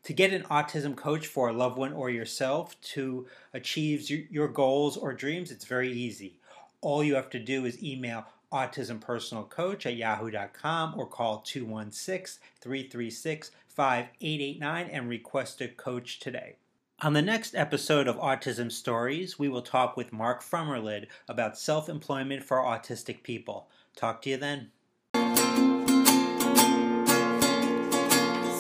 To 0.04 0.14
get 0.14 0.34
an 0.34 0.44
autism 0.44 0.96
coach 0.96 1.26
for 1.26 1.48
a 1.48 1.54
loved 1.54 1.78
one 1.78 1.94
or 1.94 2.10
yourself 2.10 2.80
to 2.82 3.28
achieve 3.54 4.10
your 4.10 4.48
goals 4.50 4.98
or 4.98 5.14
dreams, 5.14 5.52
it's 5.52 5.66
very 5.66 5.92
easy. 5.92 6.40
All 6.82 7.04
you 7.04 7.16
have 7.16 7.30
to 7.30 7.40
do 7.40 7.66
is 7.66 7.82
email 7.82 8.26
autismpersonalcoach 8.56 9.86
at 9.86 9.98
yahoo.com 9.98 10.96
or 10.98 11.06
call 11.06 11.42
216 11.42 12.42
336 12.62 13.52
5889 13.68 14.88
and 14.90 15.10
request 15.10 15.60
a 15.60 15.68
coach 15.68 16.20
today. 16.22 16.56
On 17.02 17.12
the 17.12 17.22
next 17.22 17.56
episode 17.56 18.08
of 18.08 18.16
Autism 18.16 18.72
Stories, 18.72 19.38
we 19.38 19.50
will 19.50 19.62
talk 19.62 19.98
with 19.98 20.14
Mark 20.14 20.42
Frummerlid 20.42 21.08
about 21.28 21.58
self 21.58 21.90
employment 21.90 22.42
for 22.42 22.60
autistic 22.60 23.22
people. 23.22 23.68
Talk 23.98 24.22
to 24.22 24.30
you 24.30 24.38
then. 24.38 24.72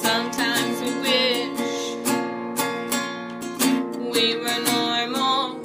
Sometimes 0.03 0.81
we 0.81 0.99
wish 0.99 1.95
we 4.13 4.35
were 4.35 4.59
normal. 4.65 5.61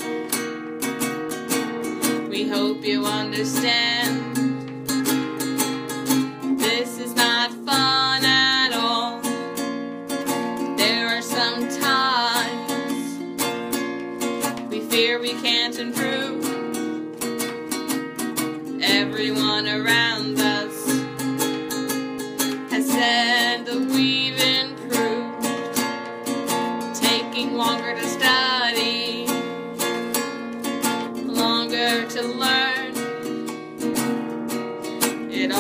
We 2.29 2.49
hope 2.49 2.85
you 2.85 3.05
understand. 3.05 3.90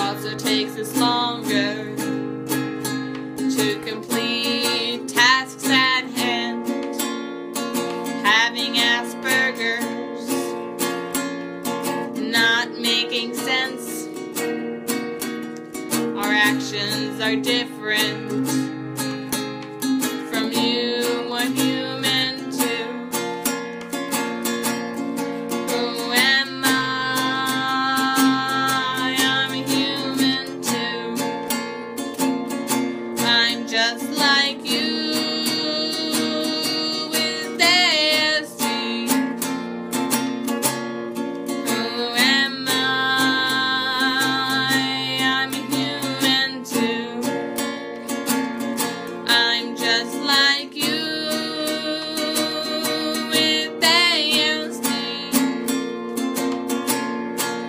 Also 0.00 0.36
takes 0.36 0.76
us 0.76 0.96
longer 0.96 1.94
to 3.36 3.80
complete 3.84 5.06
tasks 5.08 5.66
at 5.68 6.04
hand. 6.06 6.66
Having 8.24 8.74
Asperger's, 8.74 10.28
not 12.18 12.70
making 12.78 13.34
sense. 13.34 14.06
Our 16.16 16.32
actions 16.32 17.20
are 17.20 17.36
different. 17.36 17.69